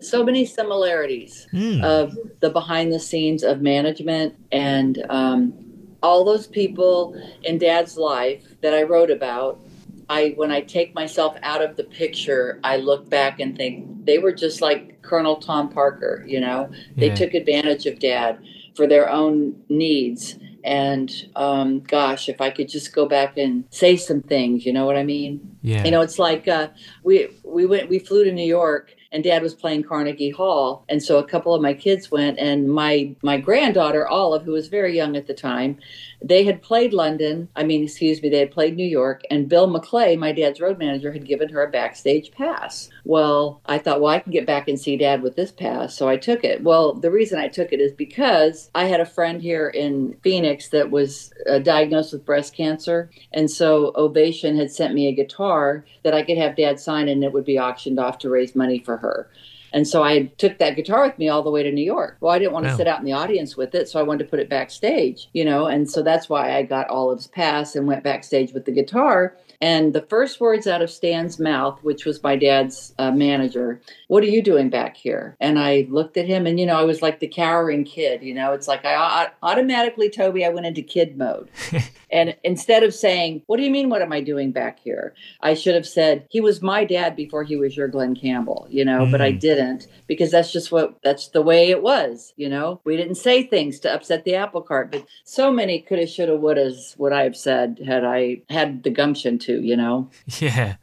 So 0.00 0.24
many 0.24 0.46
similarities 0.46 1.48
mm. 1.52 1.82
of 1.82 2.16
the 2.40 2.50
behind 2.50 2.92
the 2.92 3.00
scenes 3.00 3.42
of 3.42 3.60
management 3.60 4.36
and 4.52 5.04
um, 5.10 5.67
all 6.02 6.24
those 6.24 6.46
people 6.46 7.20
in 7.42 7.58
dad's 7.58 7.96
life 7.96 8.44
that 8.60 8.74
I 8.74 8.82
wrote 8.82 9.10
about 9.10 9.60
I 10.08 10.34
when 10.36 10.50
I 10.50 10.62
take 10.62 10.94
myself 10.94 11.36
out 11.42 11.62
of 11.62 11.76
the 11.76 11.84
picture, 11.84 12.60
I 12.64 12.78
look 12.78 13.08
back 13.10 13.40
and 13.40 13.56
think 13.56 14.06
they 14.06 14.18
were 14.18 14.32
just 14.32 14.60
like 14.62 15.02
Colonel 15.02 15.36
Tom 15.36 15.68
Parker, 15.68 16.24
you 16.26 16.40
know. 16.40 16.70
They 16.96 17.10
took 17.10 17.34
advantage 17.34 17.86
of 17.86 17.98
dad 17.98 18.38
for 18.74 18.86
their 18.86 19.10
own 19.10 19.62
needs. 19.68 20.36
And 20.64 21.12
um, 21.36 21.80
gosh, 21.80 22.28
if 22.28 22.40
I 22.40 22.50
could 22.50 22.68
just 22.68 22.92
go 22.94 23.06
back 23.06 23.36
and 23.36 23.64
say 23.70 23.96
some 23.96 24.22
things, 24.22 24.64
you 24.64 24.72
know 24.72 24.86
what 24.86 24.96
I 24.96 25.04
mean? 25.04 25.56
Yeah. 25.62 25.84
You 25.84 25.90
know, 25.90 26.00
it's 26.00 26.18
like 26.18 26.48
uh, 26.48 26.68
we 27.04 27.28
we 27.44 27.66
went 27.66 27.88
we 27.90 27.98
flew 27.98 28.24
to 28.24 28.32
New 28.32 28.46
York 28.46 28.94
and 29.12 29.24
dad 29.24 29.42
was 29.42 29.54
playing 29.54 29.84
Carnegie 29.84 30.30
Hall. 30.30 30.84
And 30.88 31.02
so 31.02 31.18
a 31.18 31.24
couple 31.24 31.54
of 31.54 31.62
my 31.62 31.74
kids 31.74 32.10
went 32.10 32.38
and 32.38 32.68
my 32.68 33.14
my 33.22 33.38
granddaughter 33.38 34.06
Olive, 34.06 34.42
who 34.42 34.52
was 34.52 34.68
very 34.68 34.96
young 34.96 35.16
at 35.16 35.26
the 35.26 35.34
time, 35.34 35.78
they 36.20 36.44
had 36.44 36.62
played 36.62 36.92
London, 36.92 37.48
I 37.54 37.62
mean, 37.62 37.84
excuse 37.84 38.20
me, 38.22 38.28
they 38.28 38.40
had 38.40 38.50
played 38.50 38.76
New 38.76 38.86
York, 38.86 39.22
and 39.30 39.48
Bill 39.48 39.68
McClay, 39.68 40.18
my 40.18 40.32
dad's 40.32 40.60
road 40.60 40.78
manager, 40.78 41.12
had 41.12 41.26
given 41.26 41.48
her 41.50 41.62
a 41.62 41.70
backstage 41.70 42.32
pass. 42.32 42.88
Well, 43.04 43.60
I 43.66 43.78
thought, 43.78 44.00
well, 44.00 44.12
I 44.12 44.18
can 44.18 44.32
get 44.32 44.46
back 44.46 44.68
and 44.68 44.78
see 44.78 44.96
dad 44.96 45.22
with 45.22 45.36
this 45.36 45.52
pass. 45.52 45.94
So 45.94 46.08
I 46.08 46.16
took 46.16 46.44
it. 46.44 46.62
Well, 46.62 46.94
the 46.94 47.10
reason 47.10 47.38
I 47.38 47.48
took 47.48 47.72
it 47.72 47.80
is 47.80 47.92
because 47.92 48.70
I 48.74 48.86
had 48.86 49.00
a 49.00 49.06
friend 49.06 49.40
here 49.40 49.68
in 49.68 50.16
Phoenix 50.22 50.68
that 50.70 50.90
was 50.90 51.32
uh, 51.48 51.60
diagnosed 51.60 52.12
with 52.12 52.26
breast 52.26 52.54
cancer. 52.54 53.10
And 53.32 53.50
so 53.50 53.92
Ovation 53.94 54.56
had 54.56 54.72
sent 54.72 54.94
me 54.94 55.06
a 55.06 55.14
guitar 55.14 55.84
that 56.02 56.14
I 56.14 56.22
could 56.22 56.38
have 56.38 56.56
dad 56.56 56.80
sign 56.80 57.08
and 57.08 57.22
it 57.22 57.32
would 57.32 57.44
be 57.44 57.58
auctioned 57.58 57.98
off 57.98 58.18
to 58.18 58.30
raise 58.30 58.56
money 58.56 58.80
for 58.80 58.97
her. 58.98 59.30
And 59.72 59.86
so 59.86 60.02
I 60.02 60.24
took 60.38 60.58
that 60.58 60.76
guitar 60.76 61.06
with 61.06 61.18
me 61.18 61.28
all 61.28 61.42
the 61.42 61.50
way 61.50 61.62
to 61.62 61.70
New 61.70 61.84
York. 61.84 62.16
Well, 62.20 62.32
I 62.32 62.38
didn't 62.38 62.52
want 62.52 62.64
to 62.66 62.70
wow. 62.70 62.76
sit 62.76 62.86
out 62.86 62.98
in 63.00 63.04
the 63.04 63.12
audience 63.12 63.56
with 63.56 63.74
it, 63.74 63.88
so 63.88 64.00
I 64.00 64.02
wanted 64.02 64.24
to 64.24 64.30
put 64.30 64.40
it 64.40 64.48
backstage, 64.48 65.28
you 65.32 65.44
know, 65.44 65.66
and 65.66 65.90
so 65.90 66.02
that's 66.02 66.28
why 66.28 66.56
I 66.56 66.62
got 66.62 66.88
Olive's 66.88 67.26
pass 67.26 67.76
and 67.76 67.86
went 67.86 68.04
backstage 68.04 68.52
with 68.52 68.64
the 68.64 68.72
guitar. 68.72 69.36
And 69.60 69.92
the 69.92 70.02
first 70.02 70.40
words 70.40 70.68
out 70.68 70.82
of 70.82 70.90
Stan's 70.90 71.40
mouth, 71.40 71.80
which 71.82 72.04
was 72.04 72.22
my 72.22 72.36
dad's 72.36 72.94
uh, 72.98 73.10
manager, 73.10 73.80
what 74.06 74.22
are 74.22 74.28
you 74.28 74.40
doing 74.40 74.70
back 74.70 74.96
here? 74.96 75.36
And 75.40 75.58
I 75.58 75.86
looked 75.90 76.16
at 76.16 76.26
him, 76.26 76.46
and 76.46 76.60
you 76.60 76.66
know, 76.66 76.78
I 76.78 76.84
was 76.84 77.02
like 77.02 77.18
the 77.18 77.26
cowering 77.26 77.84
kid. 77.84 78.22
You 78.22 78.34
know, 78.34 78.52
it's 78.52 78.68
like 78.68 78.84
I, 78.84 78.94
I 78.94 79.28
automatically, 79.42 80.10
Toby, 80.10 80.44
I 80.44 80.50
went 80.50 80.66
into 80.66 80.82
kid 80.82 81.18
mode. 81.18 81.50
and 82.10 82.36
instead 82.44 82.82
of 82.82 82.94
saying, 82.94 83.42
"What 83.46 83.56
do 83.56 83.62
you 83.62 83.70
mean? 83.70 83.88
What 83.88 84.02
am 84.02 84.12
I 84.12 84.20
doing 84.20 84.52
back 84.52 84.78
here?" 84.80 85.14
I 85.40 85.54
should 85.54 85.74
have 85.74 85.86
said, 85.86 86.26
"He 86.30 86.40
was 86.40 86.62
my 86.62 86.84
dad 86.84 87.16
before 87.16 87.44
he 87.44 87.56
was 87.56 87.76
your 87.76 87.88
Glen 87.88 88.14
Campbell." 88.14 88.66
You 88.70 88.84
know, 88.84 89.00
mm. 89.00 89.12
but 89.12 89.20
I 89.20 89.32
mm. 89.32 89.40
didn't 89.40 89.86
because 90.06 90.30
that's 90.30 90.52
just 90.52 90.72
what 90.72 90.98
that's 91.02 91.28
the 91.28 91.42
way 91.42 91.70
it 91.70 91.82
was. 91.82 92.32
You 92.36 92.48
know, 92.48 92.80
we 92.84 92.96
didn't 92.96 93.16
say 93.16 93.42
things 93.42 93.80
to 93.80 93.92
upset 93.92 94.24
the 94.24 94.34
apple 94.34 94.62
cart, 94.62 94.92
but 94.92 95.06
so 95.24 95.50
many 95.52 95.80
coulda, 95.80 96.06
shoulda, 96.06 96.32
wouldas 96.32 96.98
would 96.98 97.12
I 97.12 97.24
have 97.24 97.36
said 97.36 97.80
had 97.86 98.04
I 98.04 98.42
had 98.48 98.82
the 98.82 98.90
gumption 98.90 99.38
to. 99.40 99.60
You 99.60 99.76
know. 99.76 100.10
Yeah. 100.40 100.76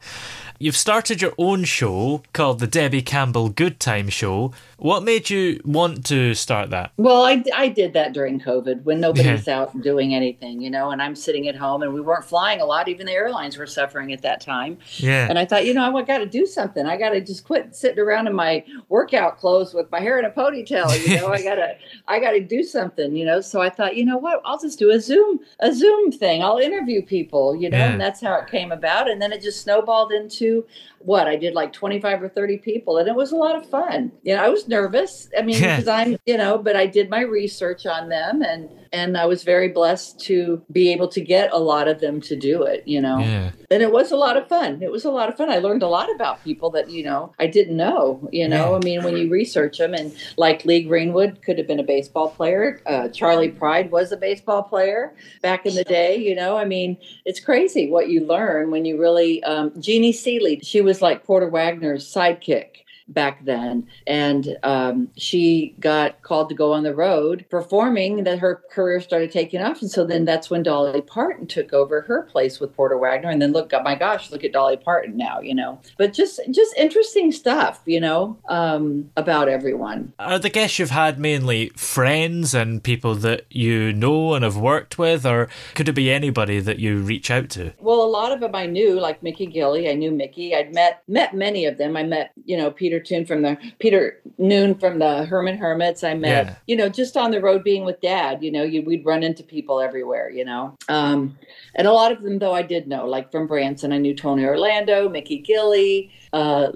You've 0.58 0.76
started 0.76 1.20
your 1.20 1.34
own 1.36 1.64
show 1.64 2.22
called 2.32 2.60
the 2.60 2.66
Debby 2.66 3.02
Campbell 3.02 3.50
Good 3.50 3.78
Time 3.78 4.08
Show. 4.08 4.52
What 4.78 5.02
made 5.02 5.28
you 5.28 5.60
want 5.64 6.06
to 6.06 6.34
start 6.34 6.70
that? 6.70 6.92
Well, 6.96 7.24
I, 7.24 7.44
I 7.54 7.68
did 7.68 7.92
that 7.92 8.14
during 8.14 8.40
COVID 8.40 8.84
when 8.84 9.00
nobody's 9.00 9.46
yeah. 9.46 9.60
out 9.60 9.80
doing 9.82 10.14
anything, 10.14 10.62
you 10.62 10.70
know, 10.70 10.90
and 10.90 11.02
I'm 11.02 11.14
sitting 11.14 11.46
at 11.48 11.56
home 11.56 11.82
and 11.82 11.92
we 11.92 12.00
weren't 12.00 12.24
flying 12.24 12.60
a 12.60 12.64
lot. 12.64 12.88
Even 12.88 13.06
the 13.06 13.12
airlines 13.12 13.58
were 13.58 13.66
suffering 13.66 14.12
at 14.12 14.22
that 14.22 14.40
time. 14.40 14.78
Yeah. 14.96 15.26
And 15.28 15.38
I 15.38 15.44
thought, 15.44 15.66
you 15.66 15.74
know, 15.74 15.96
I 15.96 16.02
got 16.02 16.18
to 16.18 16.26
do 16.26 16.46
something. 16.46 16.86
I 16.86 16.96
got 16.96 17.10
to 17.10 17.20
just 17.20 17.44
quit 17.44 17.74
sitting 17.74 17.98
around 17.98 18.26
in 18.26 18.34
my 18.34 18.64
workout 18.88 19.38
clothes 19.38 19.74
with 19.74 19.90
my 19.90 20.00
hair 20.00 20.18
in 20.18 20.24
a 20.24 20.30
ponytail. 20.30 21.06
You 21.06 21.16
know, 21.16 21.28
I 21.28 21.42
got 21.42 21.56
to, 21.56 21.76
I 22.08 22.18
got 22.18 22.32
to 22.32 22.40
do 22.40 22.62
something, 22.62 23.14
you 23.14 23.26
know. 23.26 23.42
So 23.42 23.60
I 23.60 23.68
thought, 23.68 23.96
you 23.96 24.06
know 24.06 24.16
what, 24.18 24.40
I'll 24.44 24.58
just 24.58 24.78
do 24.78 24.90
a 24.90 25.00
Zoom, 25.00 25.40
a 25.60 25.74
Zoom 25.74 26.12
thing. 26.12 26.42
I'll 26.42 26.58
interview 26.58 27.02
people, 27.02 27.54
you 27.54 27.68
know, 27.68 27.76
yeah. 27.76 27.92
and 27.92 28.00
that's 28.00 28.22
how 28.22 28.34
it 28.36 28.46
came 28.48 28.72
about. 28.72 29.10
And 29.10 29.20
then 29.20 29.32
it 29.32 29.42
just 29.42 29.62
snowballed 29.62 30.12
into 30.12 30.45
to. 30.46 30.64
What 31.06 31.28
I 31.28 31.36
did 31.36 31.54
like 31.54 31.72
25 31.72 32.22
or 32.24 32.28
30 32.28 32.58
people, 32.58 32.98
and 32.98 33.06
it 33.08 33.14
was 33.14 33.30
a 33.30 33.36
lot 33.36 33.54
of 33.54 33.64
fun. 33.70 34.10
You 34.24 34.34
know, 34.34 34.42
I 34.42 34.48
was 34.48 34.66
nervous. 34.66 35.28
I 35.38 35.42
mean, 35.42 35.60
because 35.60 35.86
I'm, 35.86 36.16
you 36.26 36.36
know, 36.36 36.58
but 36.58 36.74
I 36.74 36.86
did 36.86 37.08
my 37.08 37.20
research 37.20 37.86
on 37.86 38.08
them, 38.08 38.42
and 38.42 38.68
and 38.92 39.16
I 39.16 39.26
was 39.26 39.44
very 39.44 39.68
blessed 39.68 40.18
to 40.20 40.62
be 40.72 40.92
able 40.92 41.08
to 41.08 41.20
get 41.20 41.52
a 41.52 41.58
lot 41.58 41.86
of 41.86 42.00
them 42.00 42.20
to 42.22 42.34
do 42.34 42.62
it. 42.62 42.82
You 42.86 43.00
know, 43.00 43.18
Yeah. 43.20 43.50
and 43.70 43.82
it 43.82 43.92
was 43.92 44.10
a 44.10 44.16
lot 44.16 44.36
of 44.36 44.48
fun. 44.48 44.82
It 44.82 44.90
was 44.90 45.04
a 45.04 45.10
lot 45.10 45.28
of 45.28 45.36
fun. 45.36 45.48
I 45.50 45.58
learned 45.58 45.82
a 45.84 45.88
lot 45.88 46.12
about 46.14 46.42
people 46.42 46.70
that 46.70 46.90
you 46.90 47.04
know 47.04 47.32
I 47.38 47.46
didn't 47.46 47.76
know. 47.76 48.28
You 48.32 48.48
know, 48.48 48.70
Yeah. 48.72 48.76
I 48.76 48.80
mean, 48.80 49.04
when 49.04 49.16
you 49.16 49.30
research 49.30 49.78
them, 49.78 49.94
and 49.94 50.12
like 50.36 50.64
Lee 50.64 50.82
Greenwood 50.82 51.40
could 51.42 51.56
have 51.58 51.68
been 51.68 51.78
a 51.80 51.84
baseball 51.84 52.30
player. 52.30 52.80
Uh, 52.86 53.08
Charley 53.10 53.48
Pride 53.50 53.92
was 53.92 54.10
a 54.10 54.16
baseball 54.16 54.64
player 54.64 55.14
back 55.40 55.66
in 55.66 55.74
the 55.76 55.84
day. 55.84 56.16
You 56.16 56.34
know, 56.34 56.56
I 56.56 56.64
mean, 56.64 56.96
it's 57.24 57.38
crazy 57.38 57.88
what 57.88 58.08
you 58.08 58.26
learn 58.26 58.72
when 58.72 58.84
you 58.84 58.98
really. 59.00 59.40
Um, 59.44 59.72
Jeannie 59.80 60.12
Seely, 60.12 60.58
she 60.64 60.80
was 60.80 60.95
like 61.02 61.24
Porter 61.24 61.48
Wagoner's 61.48 62.12
sidekick 62.12 62.85
back 63.08 63.44
then 63.44 63.86
and 64.06 64.56
um, 64.62 65.08
she 65.16 65.74
got 65.80 66.22
called 66.22 66.48
to 66.48 66.54
go 66.54 66.72
on 66.72 66.82
the 66.82 66.94
road 66.94 67.44
performing 67.50 68.24
that 68.24 68.38
her 68.38 68.62
career 68.70 69.00
started 69.00 69.30
taking 69.30 69.60
off 69.60 69.80
and 69.80 69.90
so 69.90 70.04
then 70.04 70.24
that's 70.24 70.50
when 70.50 70.62
dolly 70.62 71.00
parton 71.02 71.46
took 71.46 71.72
over 71.72 72.02
her 72.02 72.22
place 72.22 72.60
with 72.60 72.74
porter 72.74 72.98
wagoner 72.98 73.30
and 73.30 73.40
then 73.40 73.52
look 73.52 73.72
oh 73.72 73.82
my 73.82 73.94
gosh 73.94 74.30
look 74.30 74.44
at 74.44 74.52
dolly 74.52 74.76
parton 74.76 75.16
now 75.16 75.40
you 75.40 75.54
know 75.54 75.80
but 75.98 76.12
just 76.12 76.40
just 76.50 76.76
interesting 76.76 77.30
stuff 77.30 77.80
you 77.86 78.00
know 78.00 78.36
um, 78.48 79.10
about 79.16 79.48
everyone 79.48 80.12
Are 80.18 80.38
the 80.38 80.50
guests 80.50 80.78
you've 80.78 80.90
had 80.90 81.18
mainly 81.18 81.70
friends 81.70 82.54
and 82.54 82.82
people 82.82 83.14
that 83.16 83.46
you 83.50 83.92
know 83.92 84.34
and 84.34 84.44
have 84.44 84.56
worked 84.56 84.98
with, 84.98 85.24
or 85.24 85.48
could 85.74 85.88
it 85.88 85.92
be 85.92 86.10
anybody 86.10 86.60
that 86.60 86.78
you 86.78 86.98
reach 87.00 87.30
out 87.30 87.50
to? 87.50 87.72
Well, 87.78 88.02
a 88.02 88.08
lot 88.08 88.32
of 88.32 88.40
them 88.40 88.54
I 88.54 88.66
knew, 88.66 88.98
like 88.98 89.22
Mickey 89.22 89.46
Gilley. 89.46 89.90
I 89.90 89.94
knew 89.94 90.10
Mickey. 90.10 90.54
I'd 90.54 90.74
met 90.74 91.02
met 91.08 91.34
many 91.34 91.66
of 91.66 91.78
them. 91.78 91.96
I 91.96 92.02
met, 92.02 92.32
you 92.44 92.56
know, 92.56 92.70
Peter 92.70 92.95
Toon 93.00 93.26
from 93.26 93.42
the 93.42 93.56
Peter 93.78 94.20
Noon 94.38 94.74
from 94.74 94.98
the 94.98 95.24
Herman 95.26 95.56
Hermits. 95.58 96.02
I 96.04 96.14
met, 96.14 96.46
Yeah. 96.46 96.54
you 96.66 96.76
know, 96.76 96.88
just 96.88 97.16
on 97.16 97.30
the 97.30 97.40
road 97.40 97.62
being 97.64 97.84
with 97.84 98.00
Dad. 98.00 98.42
You 98.42 98.50
know, 98.52 98.62
you, 98.62 98.82
we'd 98.82 99.04
run 99.04 99.22
into 99.22 99.42
people 99.42 99.80
everywhere. 99.80 100.30
You 100.30 100.44
know, 100.44 100.76
um, 100.88 101.38
and 101.74 101.86
a 101.86 101.92
lot 101.92 102.12
of 102.12 102.22
them 102.22 102.38
though 102.38 102.54
I 102.54 102.62
did 102.62 102.86
know, 102.88 103.06
like 103.06 103.30
from 103.30 103.46
Branson, 103.46 103.92
I 103.92 103.98
knew 103.98 104.14
Tony 104.14 104.44
Orlando, 104.44 105.08
Mickey 105.08 105.42
Gilley, 105.42 106.10
uh, 106.36 106.70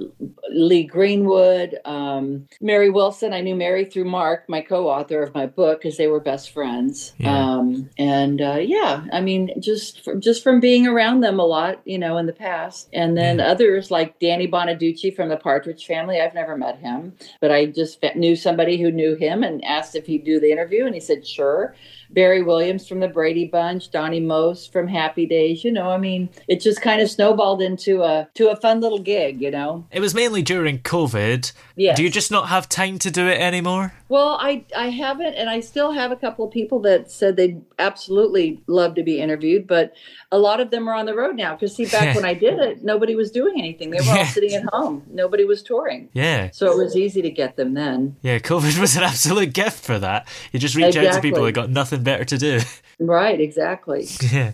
Lee 0.49 0.85
Greenwood, 0.85 1.79
um, 1.85 2.49
Mary 2.63 2.89
Wilson. 2.89 3.35
I 3.35 3.43
knew 3.43 3.55
Mary 3.55 3.85
through 3.85 4.07
Mark, 4.07 4.49
my 4.49 4.63
co-author 4.63 5.23
of 5.23 5.35
my 5.35 5.45
book, 5.45 5.83
because 5.83 5.99
they 5.99 6.07
were 6.07 6.19
best 6.19 6.53
friends. 6.53 7.13
Yeah. 7.19 7.37
Um, 7.37 7.91
and 7.99 8.41
uh, 8.41 8.61
yeah, 8.63 9.05
I 9.13 9.21
mean, 9.21 9.51
just 9.61 10.03
from, 10.03 10.23
just 10.23 10.43
from 10.43 10.61
being 10.61 10.87
around 10.87 11.21
them 11.21 11.39
a 11.39 11.45
lot, 11.45 11.83
you 11.85 11.99
know, 11.99 12.17
in 12.17 12.25
the 12.25 12.33
past, 12.33 12.89
and 12.95 13.19
then 13.19 13.39
others 13.39 13.91
like 13.91 14.19
Danny 14.19 14.49
Bonaducci 14.49 15.15
from 15.15 15.29
the 15.29 15.37
Partridge 15.37 15.85
Family. 15.85 16.23
I've 16.23 16.35
never 16.35 16.57
met 16.57 16.79
him, 16.79 17.13
but 17.43 17.53
I 17.53 17.67
just 17.67 18.03
knew 18.17 18.37
somebody 18.37 18.81
who 18.81 18.91
knew 18.91 19.15
him 19.15 19.43
and 19.43 19.63
asked 19.63 19.95
if 19.95 20.07
he'd 20.07 20.25
do 20.25 20.41
the 20.41 20.51
interview, 20.51 20.87
and 20.87 20.95
he 20.95 21.01
said 21.01 21.27
sure. 21.27 21.75
Barry 22.13 22.43
Williams 22.43 22.89
from 22.89 23.01
the 23.01 23.09
Brady 23.09 23.47
Bunch, 23.47 23.91
Donnie 23.91 24.21
Most 24.21 24.73
from 24.73 24.89
Happy 24.89 25.27
Days. 25.27 25.65
You 25.65 25.73
know, 25.73 25.91
I 25.91 25.99
mean, 25.99 26.29
it 26.49 26.61
just 26.61 26.83
kind 26.83 27.01
of 27.01 27.11
snowballed 27.11 27.63
into 27.63 28.03
a 28.03 28.29
to 28.35 28.51
a 28.51 28.57
fun 28.57 28.81
little 28.81 28.99
gig. 28.99 29.41
You 29.41 29.51
know. 29.51 29.87
It 29.91 30.01
was 30.01 30.15
mainly 30.15 30.43
during 30.43 30.81
COVID. 30.81 31.53
Yes. 31.77 31.97
Do 31.97 32.03
you 32.03 32.11
just 32.11 32.31
not 32.31 32.49
have 32.49 32.69
time 32.69 32.99
to 33.01 33.11
do 33.11 33.27
it 33.27 33.41
anymore? 33.41 33.95
Well, 34.11 34.37
I 34.41 34.65
I 34.77 34.91
haven't, 34.91 35.35
and 35.35 35.49
I 35.49 35.61
still 35.61 35.93
have 35.93 36.11
a 36.11 36.17
couple 36.17 36.45
of 36.45 36.51
people 36.53 36.81
that 36.81 37.11
said 37.13 37.37
they'd 37.37 37.63
absolutely 37.79 38.61
love 38.67 38.97
to 38.97 39.05
be 39.05 39.21
interviewed, 39.21 39.69
but 39.69 39.93
a 40.33 40.39
lot 40.39 40.59
of 40.59 40.71
them 40.73 40.89
are 40.89 40.95
on 40.95 41.07
the 41.07 41.15
road 41.15 41.37
now. 41.37 41.55
Because 41.55 41.77
see, 41.77 41.87
back 41.87 42.17
when 42.17 42.25
I 42.25 42.35
did 42.35 42.59
it, 42.59 42.83
nobody 42.93 43.15
was 43.15 43.31
doing 43.31 43.55
anything; 43.57 43.91
they 43.91 44.01
were 44.01 44.19
all 44.19 44.25
sitting 44.25 44.53
at 44.53 44.65
home. 44.73 45.05
Nobody 45.09 45.45
was 45.45 45.63
touring, 45.63 46.09
Yeah. 46.13 46.51
so 46.53 46.73
it 46.73 46.77
was 46.77 46.97
easy 46.97 47.23
to 47.23 47.31
get 47.31 47.55
them 47.55 47.75
then. 47.75 48.17
Yeah, 48.23 48.41
COVID 48.41 48.79
was 48.81 48.97
an 48.97 49.05
absolute 49.05 49.53
gift 49.55 49.85
for 49.85 49.99
that. 50.01 50.27
You 50.53 50.59
just 50.59 50.75
reach 50.75 50.97
out 50.97 51.13
to 51.15 51.21
people 51.21 51.45
Exactly. 51.45 51.47
who 51.47 51.53
got 51.53 51.71
nothing 51.71 52.03
better 52.03 52.25
to 52.25 52.37
do. 52.37 52.61
Right? 53.01 53.41
Exactly. 53.41 54.07
yeah. 54.33 54.53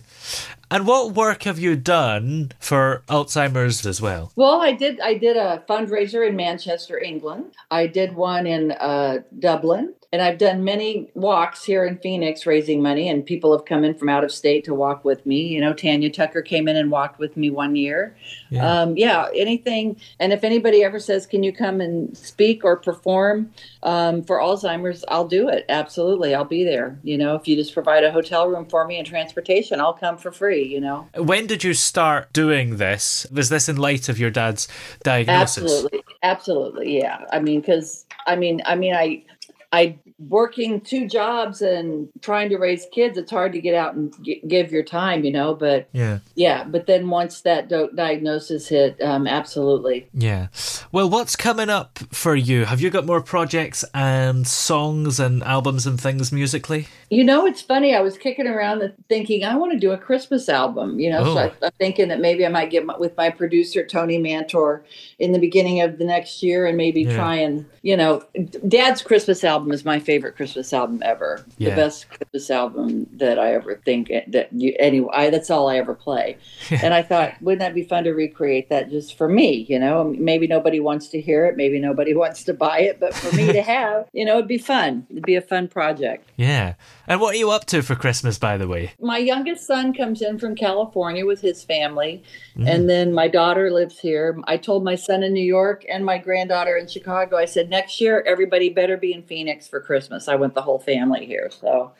And 0.69 0.85
what 0.85 1.13
work 1.13 1.43
have 1.43 1.59
you 1.59 1.75
done 1.77 2.51
for 2.59 3.03
Alzheimer's 3.07 3.85
as 3.85 4.01
well? 4.01 4.31
Well, 4.35 4.61
I 4.61 4.73
did. 4.73 4.99
I 4.99 5.13
did 5.13 5.37
a 5.37 5.63
fundraiser 5.69 6.27
in 6.27 6.35
Manchester, 6.35 6.99
England. 6.99 7.53
I 7.71 7.87
did 7.87 8.15
one 8.15 8.45
in 8.45 8.71
uh, 8.71 9.19
Dublin, 9.39 9.93
and 10.13 10.21
I've 10.21 10.37
done 10.37 10.63
many 10.63 11.11
walks 11.15 11.65
here 11.65 11.85
in 11.85 11.97
Phoenix, 11.97 12.45
raising 12.45 12.81
money. 12.81 13.09
And 13.09 13.25
people 13.25 13.51
have 13.55 13.65
come 13.65 13.83
in 13.83 13.93
from 13.93 14.07
out 14.07 14.23
of 14.23 14.31
state 14.31 14.63
to 14.65 14.73
walk 14.73 15.03
with 15.03 15.25
me. 15.25 15.41
You 15.47 15.59
know, 15.59 15.73
Tanya 15.73 16.09
Tucker 16.09 16.41
came 16.41 16.67
in 16.67 16.77
and 16.77 16.89
walked 16.89 17.19
with 17.19 17.35
me 17.35 17.49
one 17.49 17.75
year. 17.75 18.15
Yeah. 18.49 18.81
Um, 18.81 18.95
yeah, 18.95 19.27
anything. 19.35 19.99
And 20.19 20.31
if 20.31 20.43
anybody 20.45 20.83
ever 20.83 20.99
says, 20.99 21.25
"Can 21.25 21.43
you 21.43 21.51
come 21.51 21.81
and 21.81 22.15
speak 22.17 22.63
or 22.63 22.77
perform 22.77 23.51
um, 23.83 24.23
for 24.23 24.39
Alzheimer's?" 24.39 25.03
I'll 25.09 25.27
do 25.27 25.49
it. 25.49 25.65
Absolutely, 25.67 26.33
I'll 26.33 26.45
be 26.45 26.63
there. 26.63 26.97
You 27.03 27.17
know, 27.17 27.35
if 27.35 27.47
you 27.47 27.57
just 27.57 27.73
provide 27.73 28.05
a 28.05 28.11
hotel 28.11 28.47
room 28.47 28.65
for 28.65 28.87
me 28.87 28.97
and 28.97 29.05
transportation, 29.05 29.81
I'll 29.81 29.93
come 29.93 30.17
for 30.17 30.31
free. 30.31 30.63
You 30.63 30.79
know. 30.79 31.09
When 31.15 31.47
did 31.47 31.65
you 31.65 31.73
start 31.73 32.31
doing 32.31 32.77
this? 32.77 33.27
Was 33.31 33.49
this 33.49 33.67
in 33.67 33.75
light 33.75 34.07
of 34.07 34.17
your 34.17 34.31
dad's 34.31 34.69
diagnosis? 35.03 35.63
Absolutely, 35.63 36.03
absolutely, 36.23 36.97
yeah. 36.97 37.25
I 37.33 37.39
mean, 37.39 37.59
because 37.59 38.05
I 38.25 38.35
mean, 38.35 38.61
I 38.65 38.75
mean, 38.75 38.93
I, 38.93 39.23
I 39.71 39.99
working 40.17 40.79
two 40.81 41.07
jobs 41.07 41.61
and 41.61 42.07
trying 42.21 42.49
to 42.49 42.57
raise 42.57 42.87
kids. 42.93 43.17
It's 43.17 43.29
hard 43.29 43.51
to 43.51 43.61
get 43.61 43.75
out 43.75 43.95
and 43.95 44.13
g- 44.23 44.41
give 44.47 44.71
your 44.71 44.81
time, 44.83 45.23
you 45.25 45.31
know. 45.31 45.53
But 45.53 45.89
Yeah. 45.91 46.19
yeah, 46.35 46.63
but 46.63 46.87
then 46.87 47.09
once 47.09 47.41
that 47.41 47.67
do- 47.69 47.89
diagnosis 47.93 48.67
hit, 48.69 48.99
um, 49.01 49.27
absolutely. 49.27 50.07
Yeah. 50.13 50.47
Well, 50.91 51.09
what's 51.09 51.35
coming 51.35 51.69
up 51.69 51.99
for 52.11 52.33
you? 52.35 52.65
Have 52.65 52.81
you 52.81 52.89
got 52.89 53.05
more 53.05 53.21
projects 53.21 53.83
and 53.93 54.47
songs 54.47 55.19
and 55.19 55.43
albums 55.43 55.85
and 55.85 55.99
things 55.99 56.31
musically? 56.31 56.87
You 57.09 57.23
know, 57.23 57.45
it's 57.45 57.61
funny. 57.61 57.95
I 57.95 58.01
was 58.01 58.17
kicking 58.17 58.47
around 58.47 58.91
thinking 59.07 59.45
I 59.45 59.55
want 59.55 59.71
to 59.71 59.79
do 59.79 59.91
a 59.91 59.97
Christmas 59.97 60.49
album. 60.49 60.99
You 60.99 61.09
know, 61.11 61.23
so 61.23 61.31
Oh. 61.31 61.37
I, 61.37 61.51
I'm 61.65 61.71
thinking 61.79 62.09
that 62.09 62.19
maybe 62.19 62.45
I 62.45 62.49
might 62.49 62.69
get 62.69 62.85
my, 62.85 62.97
with 62.97 63.15
my 63.15 63.29
producer 63.29 63.85
Tony 63.85 64.17
Mantor 64.17 64.83
in 65.17 65.31
the 65.31 65.39
beginning 65.39 65.79
of 65.81 65.97
the 65.99 66.05
next 66.05 66.43
year 66.43 66.65
and 66.65 66.75
maybe 66.75 67.03
Yeah. 67.03 67.15
try 67.15 67.35
and 67.35 67.65
you 67.81 67.95
know, 67.95 68.21
Dad's 68.67 69.01
Christmas 69.01 69.45
album 69.45 69.71
is 69.71 69.85
my 69.85 69.97
favorite 69.99 70.35
Christmas 70.35 70.73
album 70.73 71.01
ever. 71.05 71.45
Yeah. 71.57 71.69
The 71.69 71.75
best 71.77 72.09
Christmas 72.09 72.49
album 72.49 73.07
that 73.13 73.39
I 73.39 73.53
ever 73.53 73.75
think 73.85 74.11
eh, 74.11 74.23
that 74.27 74.51
you 74.51 74.75
anyway. 74.77 75.09
I, 75.13 75.29
that's 75.29 75.49
all 75.49 75.69
I 75.69 75.77
ever 75.77 75.93
play. 75.95 76.37
and 76.69 76.93
I 76.93 77.01
thought, 77.03 77.41
wouldn't 77.41 77.61
that 77.61 77.73
be 77.73 77.83
fun 77.83 78.03
to 78.03 78.11
recreate 78.11 78.67
that 78.69 78.89
just 78.89 79.17
for 79.17 79.29
me? 79.29 79.65
You 79.69 79.79
know, 79.79 80.13
maybe 80.17 80.47
nobody 80.47 80.81
wants 80.81 81.07
to 81.09 81.21
hear 81.21 81.45
it, 81.45 81.55
maybe 81.55 81.79
nobody 81.79 82.13
wants 82.23 82.43
to 82.43 82.53
buy 82.53 82.79
it, 82.81 82.99
but 82.99 83.13
for 83.13 83.33
me 83.33 83.53
to 83.53 83.61
have, 83.61 84.09
you 84.11 84.25
know, 84.25 84.33
it'd 84.39 84.49
be 84.49 84.57
fun. 84.57 85.07
It'd 85.09 85.23
be 85.23 85.35
a 85.35 85.41
fun 85.41 85.69
project. 85.69 86.27
Yeah. 86.35 86.73
And 87.07 87.21
what 87.21 87.35
are 87.35 87.37
you 87.37 87.51
up 87.51 87.65
to 87.67 87.81
for 87.81 87.95
Christmas, 87.95 88.37
by 88.37 88.57
the 88.57 88.67
way? 88.67 88.91
my 88.99 89.17
youngest 89.17 89.65
son 89.65 89.93
comes 89.93 90.21
in 90.21 90.37
from 90.39 90.55
California 90.55 91.25
with 91.25 91.41
his 91.41 91.63
family, 91.63 92.21
Mm. 92.57 92.67
and 92.67 92.89
then 92.89 93.13
my 93.13 93.27
daughter 93.27 93.71
lives 93.71 93.99
here. 93.99 94.37
I 94.45 94.57
told 94.57 94.83
my 94.83 94.95
son 94.95 95.23
in 95.23 95.31
New 95.33 95.45
York 95.45 95.85
and 95.89 96.03
my 96.05 96.17
granddaughter 96.17 96.75
in 96.75 96.87
Chicago, 96.87 97.37
I 97.37 97.45
said, 97.45 97.69
next 97.69 98.01
year, 98.01 98.23
everybody 98.27 98.69
better 98.69 98.97
be 98.97 99.13
in 99.13 99.23
Phoenix 99.23 99.67
for 99.67 99.79
Christmas. 99.79 100.27
I 100.27 100.35
want 100.35 100.53
the 100.55 100.61
whole 100.63 100.79
family 100.79 101.25
here. 101.25 101.49
So. 101.51 101.91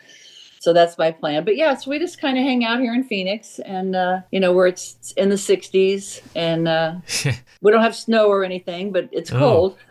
So 0.68 0.74
that's 0.74 0.98
my 0.98 1.12
plan. 1.12 1.46
But 1.46 1.56
yeah, 1.56 1.76
so 1.76 1.90
we 1.90 1.98
just 1.98 2.20
kind 2.20 2.38
of 2.38 2.44
hang 2.44 2.66
out 2.66 2.82
here 2.82 2.94
in 2.94 3.06
Phoenix 3.06 3.58
and, 3.60 3.96
uh, 3.96 4.20
you 4.32 4.40
know, 4.42 4.52
where 4.52 4.68
it's 4.68 5.14
in 5.16 5.30
the 5.30 5.36
60s 5.38 6.20
and 6.36 6.68
uh, 6.68 6.96
we 7.62 7.72
don't 7.72 7.82
have 7.82 7.96
snow 7.96 8.28
or 8.28 8.44
anything, 8.44 8.92
but 8.92 9.08
it's 9.14 9.32
Oh. 9.32 9.38
cold. 9.40 9.78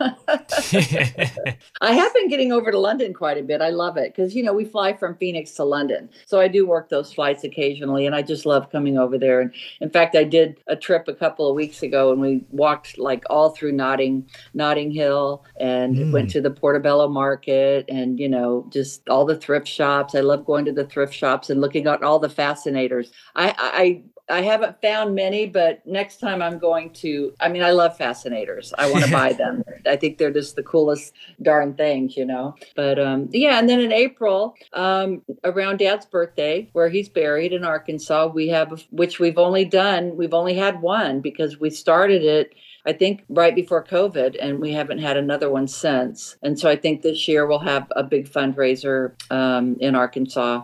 I 1.81 1.93
have 1.93 2.13
been 2.13 2.29
getting 2.29 2.51
over 2.51 2.71
to 2.71 2.77
London 2.77 3.11
quite 3.15 3.39
a 3.39 3.41
bit. 3.41 3.59
I 3.59 3.69
love 3.69 3.97
it 3.97 4.13
because, 4.15 4.35
you 4.35 4.43
know, 4.43 4.53
we 4.53 4.65
fly 4.65 4.93
from 4.95 5.15
Phoenix 5.15 5.51
to 5.53 5.63
London. 5.63 6.09
So 6.27 6.39
I 6.39 6.47
do 6.47 6.67
work 6.67 6.89
those 6.89 7.11
flights 7.11 7.43
occasionally 7.43 8.05
and 8.05 8.13
I 8.13 8.21
just 8.21 8.45
love 8.45 8.71
coming 8.71 8.99
over 8.99 9.17
there. 9.17 9.41
And 9.41 9.51
in 9.81 9.89
fact, 9.89 10.15
I 10.15 10.25
did 10.25 10.57
a 10.67 10.75
trip 10.75 11.07
a 11.07 11.13
couple 11.15 11.49
of 11.49 11.55
weeks 11.55 11.81
ago 11.81 12.11
and 12.11 12.21
we 12.21 12.45
walked 12.51 12.99
like 12.99 13.23
all 13.31 13.49
through 13.49 13.71
Notting, 13.71 14.29
Notting 14.53 14.91
Hill 14.91 15.43
and 15.59 15.95
Mm. 15.97 16.11
went 16.11 16.29
to 16.31 16.41
the 16.41 16.51
Portobello 16.51 17.07
Market 17.07 17.85
and, 17.89 18.19
you 18.19 18.29
know, 18.29 18.67
just 18.69 19.09
all 19.09 19.25
the 19.25 19.35
thrift 19.35 19.67
shops. 19.67 20.13
I 20.13 20.19
love 20.19 20.45
going 20.45 20.65
to 20.67 20.73
the 20.73 20.85
thrift 20.85 21.13
shops 21.13 21.49
and 21.49 21.61
looking 21.61 21.87
at 21.87 22.03
all 22.03 22.19
the 22.19 22.29
fascinators. 22.29 23.11
I, 23.35 23.55
I, 23.57 24.01
I 24.29 24.41
haven't 24.41 24.81
found 24.81 25.15
many, 25.15 25.47
but 25.47 25.85
next 25.85 26.19
time 26.19 26.41
I'm 26.41 26.59
going 26.59 26.91
to. 26.95 27.33
I 27.39 27.47
mean, 27.49 27.63
I 27.63 27.71
love 27.71 27.97
fascinators. 27.97 28.73
I 28.77 28.91
want 28.91 29.05
to 29.05 29.11
buy 29.11 29.33
them. 29.37 29.63
I 29.85 29.95
think 29.95 30.17
they're 30.17 30.31
just 30.31 30.55
the 30.55 30.63
coolest 30.63 31.13
darn 31.41 31.75
thing, 31.75 32.09
you 32.09 32.25
know. 32.25 32.55
But 32.75 32.99
um, 32.99 33.29
yeah, 33.31 33.59
and 33.59 33.69
then 33.69 33.79
in 33.79 33.93
April, 33.93 34.55
um, 34.73 35.21
around 35.43 35.79
Dad's 35.79 36.05
birthday, 36.05 36.69
where 36.73 36.89
he's 36.89 37.09
buried 37.09 37.53
in 37.53 37.63
Arkansas, 37.63 38.27
we 38.27 38.49
have 38.49 38.83
which 38.91 39.19
we've 39.19 39.37
only 39.37 39.65
done. 39.65 40.17
We've 40.17 40.33
only 40.33 40.55
had 40.55 40.81
one 40.81 41.21
because 41.21 41.59
we 41.59 41.69
started 41.69 42.23
it. 42.23 42.53
I 42.85 42.93
think 42.93 43.23
right 43.27 43.53
before 43.53 43.83
COVID, 43.83 44.37
and 44.39 44.59
we 44.59 44.71
haven't 44.71 44.99
had 44.99 45.17
another 45.17 45.49
one 45.49 45.67
since. 45.67 46.37
And 46.41 46.57
so 46.57 46.69
I 46.69 46.77
think 46.77 47.01
this 47.01 47.27
year 47.27 47.45
we'll 47.45 47.59
have 47.59 47.91
a 47.95 48.03
big 48.03 48.29
fundraiser 48.29 49.13
um, 49.29 49.75
in 49.81 49.93
Arkansas 49.93 50.63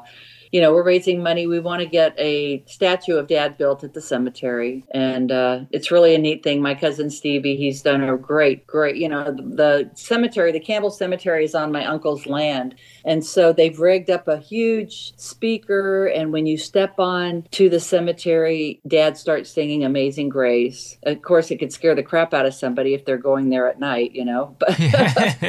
you 0.53 0.61
know, 0.61 0.71
we're 0.71 0.83
raising 0.83 1.23
money. 1.23 1.47
We 1.47 1.59
want 1.59 1.81
to 1.81 1.87
get 1.87 2.13
a 2.19 2.63
statue 2.67 3.17
of 3.17 3.25
Dad 3.25 3.57
built 3.57 3.83
at 3.83 3.95
the 3.95 4.01
cemetery, 4.01 4.85
and 4.91 5.31
uh, 5.31 5.61
it's 5.71 5.89
really 5.89 6.13
a 6.13 6.19
neat 6.19 6.43
thing. 6.43 6.61
My 6.61 6.75
cousin 6.75 7.09
Stevie, 7.09 7.55
he's 7.55 7.81
done 7.81 8.03
a 8.03 8.15
great, 8.15 8.67
great. 8.67 8.97
You 8.97 9.09
know, 9.09 9.23
the, 9.23 9.41
the 9.41 9.91
cemetery, 9.95 10.51
the 10.51 10.59
Campbell 10.59 10.91
Cemetery, 10.91 11.43
is 11.43 11.55
on 11.55 11.71
my 11.71 11.83
uncle's 11.83 12.27
land, 12.27 12.75
and 13.03 13.25
so 13.25 13.51
they've 13.51 13.79
rigged 13.79 14.11
up 14.11 14.27
a 14.27 14.37
huge 14.37 15.17
speaker. 15.17 16.05
And 16.05 16.31
when 16.31 16.45
you 16.45 16.59
step 16.59 16.99
on 16.99 17.47
to 17.49 17.67
the 17.67 17.79
cemetery, 17.79 18.79
Dad 18.87 19.17
starts 19.17 19.49
singing 19.49 19.83
"Amazing 19.83 20.29
Grace." 20.29 20.99
Of 21.01 21.23
course, 21.23 21.49
it 21.49 21.57
could 21.57 21.73
scare 21.73 21.95
the 21.95 22.03
crap 22.03 22.31
out 22.31 22.45
of 22.45 22.53
somebody 22.53 22.93
if 22.93 23.05
they're 23.05 23.17
going 23.17 23.49
there 23.49 23.67
at 23.67 23.79
night, 23.79 24.11
you 24.13 24.23
know. 24.23 24.55
But, 24.63 24.77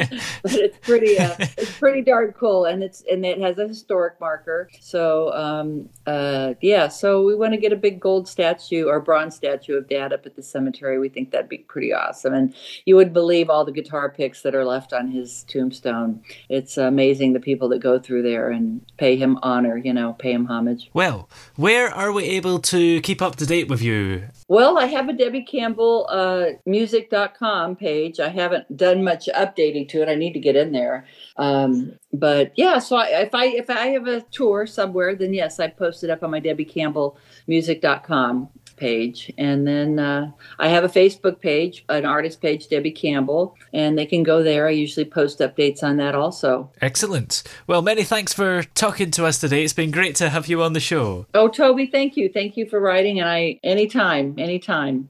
but 0.43 0.53
it's 0.53 0.77
pretty, 0.79 1.19
uh, 1.19 1.35
it's 1.39 1.77
pretty 1.77 2.01
darn 2.01 2.33
cool, 2.33 2.65
and 2.65 2.81
it's 2.81 3.03
and 3.09 3.23
it 3.23 3.39
has 3.39 3.59
a 3.59 3.67
historic 3.67 4.19
marker. 4.19 4.67
So 4.79 4.94
um, 5.33 5.89
uh, 6.05 6.53
yeah, 6.61 6.87
so 6.87 7.23
we 7.23 7.35
want 7.35 7.53
to 7.53 7.59
get 7.59 7.73
a 7.73 7.75
big 7.75 7.99
gold 7.99 8.27
statue 8.27 8.87
or 8.87 8.99
bronze 8.99 9.35
statue 9.35 9.75
of 9.75 9.89
Dad 9.89 10.13
up 10.13 10.25
at 10.25 10.35
the 10.35 10.43
cemetery. 10.43 10.99
We 10.99 11.09
think 11.09 11.31
that'd 11.31 11.49
be 11.49 11.59
pretty 11.59 11.93
awesome, 11.93 12.33
and 12.33 12.53
you 12.85 12.95
would 12.95 13.13
believe 13.13 13.49
all 13.49 13.65
the 13.65 13.71
guitar 13.71 14.09
picks 14.09 14.41
that 14.43 14.55
are 14.55 14.65
left 14.65 14.93
on 14.93 15.09
his 15.09 15.43
tombstone. 15.43 16.21
It's 16.49 16.77
amazing 16.77 17.33
the 17.33 17.39
people 17.39 17.69
that 17.69 17.79
go 17.79 17.99
through 17.99 18.23
there 18.23 18.49
and 18.49 18.81
pay 18.97 19.15
him 19.15 19.37
honor, 19.41 19.77
you 19.77 19.93
know, 19.93 20.13
pay 20.13 20.31
him 20.31 20.45
homage. 20.45 20.89
Well, 20.93 21.29
where 21.55 21.89
are 21.89 22.11
we 22.11 22.23
able 22.25 22.59
to 22.59 23.01
keep 23.01 23.21
up 23.21 23.35
to 23.37 23.45
date 23.45 23.67
with 23.67 23.81
you? 23.81 24.27
Well, 24.47 24.77
I 24.77 24.85
have 24.85 25.09
a 25.09 25.13
Debby 25.13 25.43
Campbell 25.43 26.07
uh, 26.09 26.45
music.com 26.65 27.75
page. 27.75 28.19
I 28.19 28.29
haven't 28.29 28.77
done 28.77 29.03
much 29.03 29.27
updating 29.35 29.89
to 29.89 30.01
it. 30.01 30.09
I 30.09 30.15
need 30.15 30.33
to 30.33 30.39
get 30.39 30.55
in 30.55 30.71
there. 30.71 31.05
Um, 31.37 31.97
but 32.13 32.53
yeah, 32.55 32.79
so 32.79 32.95
I, 32.95 33.07
if 33.21 33.35
I 33.35 33.45
if 33.47 33.69
I 33.69 33.87
have 33.87 34.07
a 34.07 34.21
tour 34.21 34.65
somewhere, 34.85 35.15
then 35.15 35.33
yes, 35.33 35.59
I 35.59 35.67
post 35.67 36.03
it 36.03 36.09
up 36.09 36.23
on 36.23 36.31
my 36.31 36.39
Debby 36.39 36.65
Campbell 36.65 37.17
music.com 37.47 38.49
page. 38.77 39.31
And 39.37 39.65
then 39.65 39.99
uh, 39.99 40.31
I 40.59 40.67
have 40.67 40.83
a 40.83 40.89
Facebook 40.89 41.39
page, 41.39 41.85
an 41.89 42.05
artist 42.05 42.41
page, 42.41 42.67
Debby 42.67 42.91
Campbell, 42.91 43.55
and 43.73 43.97
they 43.97 44.05
can 44.05 44.21
go 44.21 44.43
there. 44.43 44.67
I 44.67 44.71
usually 44.71 45.05
post 45.05 45.39
updates 45.39 45.81
on 45.81 45.97
that 45.97 46.13
also. 46.13 46.71
Excellent. 46.81 47.43
Well, 47.67 47.81
many 47.81 48.03
thanks 48.03 48.33
for 48.33 48.63
talking 48.75 49.11
to 49.11 49.25
us 49.25 49.39
today. 49.39 49.63
It's 49.63 49.73
been 49.73 49.91
great 49.91 50.15
to 50.17 50.29
have 50.29 50.47
you 50.47 50.61
on 50.61 50.73
the 50.73 50.79
show. 50.79 51.25
Oh, 51.33 51.47
Toby, 51.47 51.87
thank 51.87 52.17
you. 52.17 52.29
Thank 52.29 52.57
you 52.57 52.67
for 52.67 52.79
writing. 52.79 53.19
And 53.19 53.29
I, 53.29 53.59
anytime, 53.63 54.35
anytime. 54.37 55.09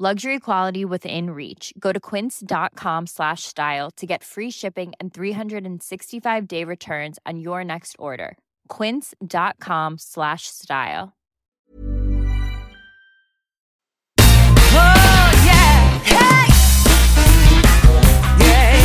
Luxury 0.00 0.38
quality 0.38 0.84
within 0.84 1.30
reach. 1.30 1.74
Go 1.76 1.90
to 1.92 1.98
quince.com 1.98 3.08
slash 3.08 3.42
style 3.42 3.90
to 3.96 4.06
get 4.06 4.22
free 4.22 4.48
shipping 4.48 4.92
and 5.00 5.12
365 5.12 6.46
day 6.46 6.62
returns 6.62 7.18
on 7.26 7.40
your 7.40 7.64
next 7.64 7.96
order. 7.98 8.38
Quince.com 8.68 9.98
slash 9.98 10.46
style. 10.46 11.16
Oh, 14.70 15.32
yeah. 15.44 15.98
Hey! 16.04 16.46
Yeah. 18.38 18.78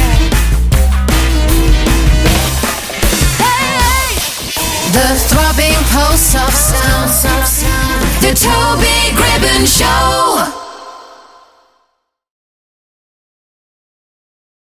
Hey! 3.38 4.18
The 4.90 5.08
throbbing 5.30 5.78
pulse 5.94 6.34
of 6.34 6.52
sound. 6.52 7.12
The 8.24 8.34
Toby 8.34 9.14
Gribbon 9.16 9.68
Show. 9.68 10.63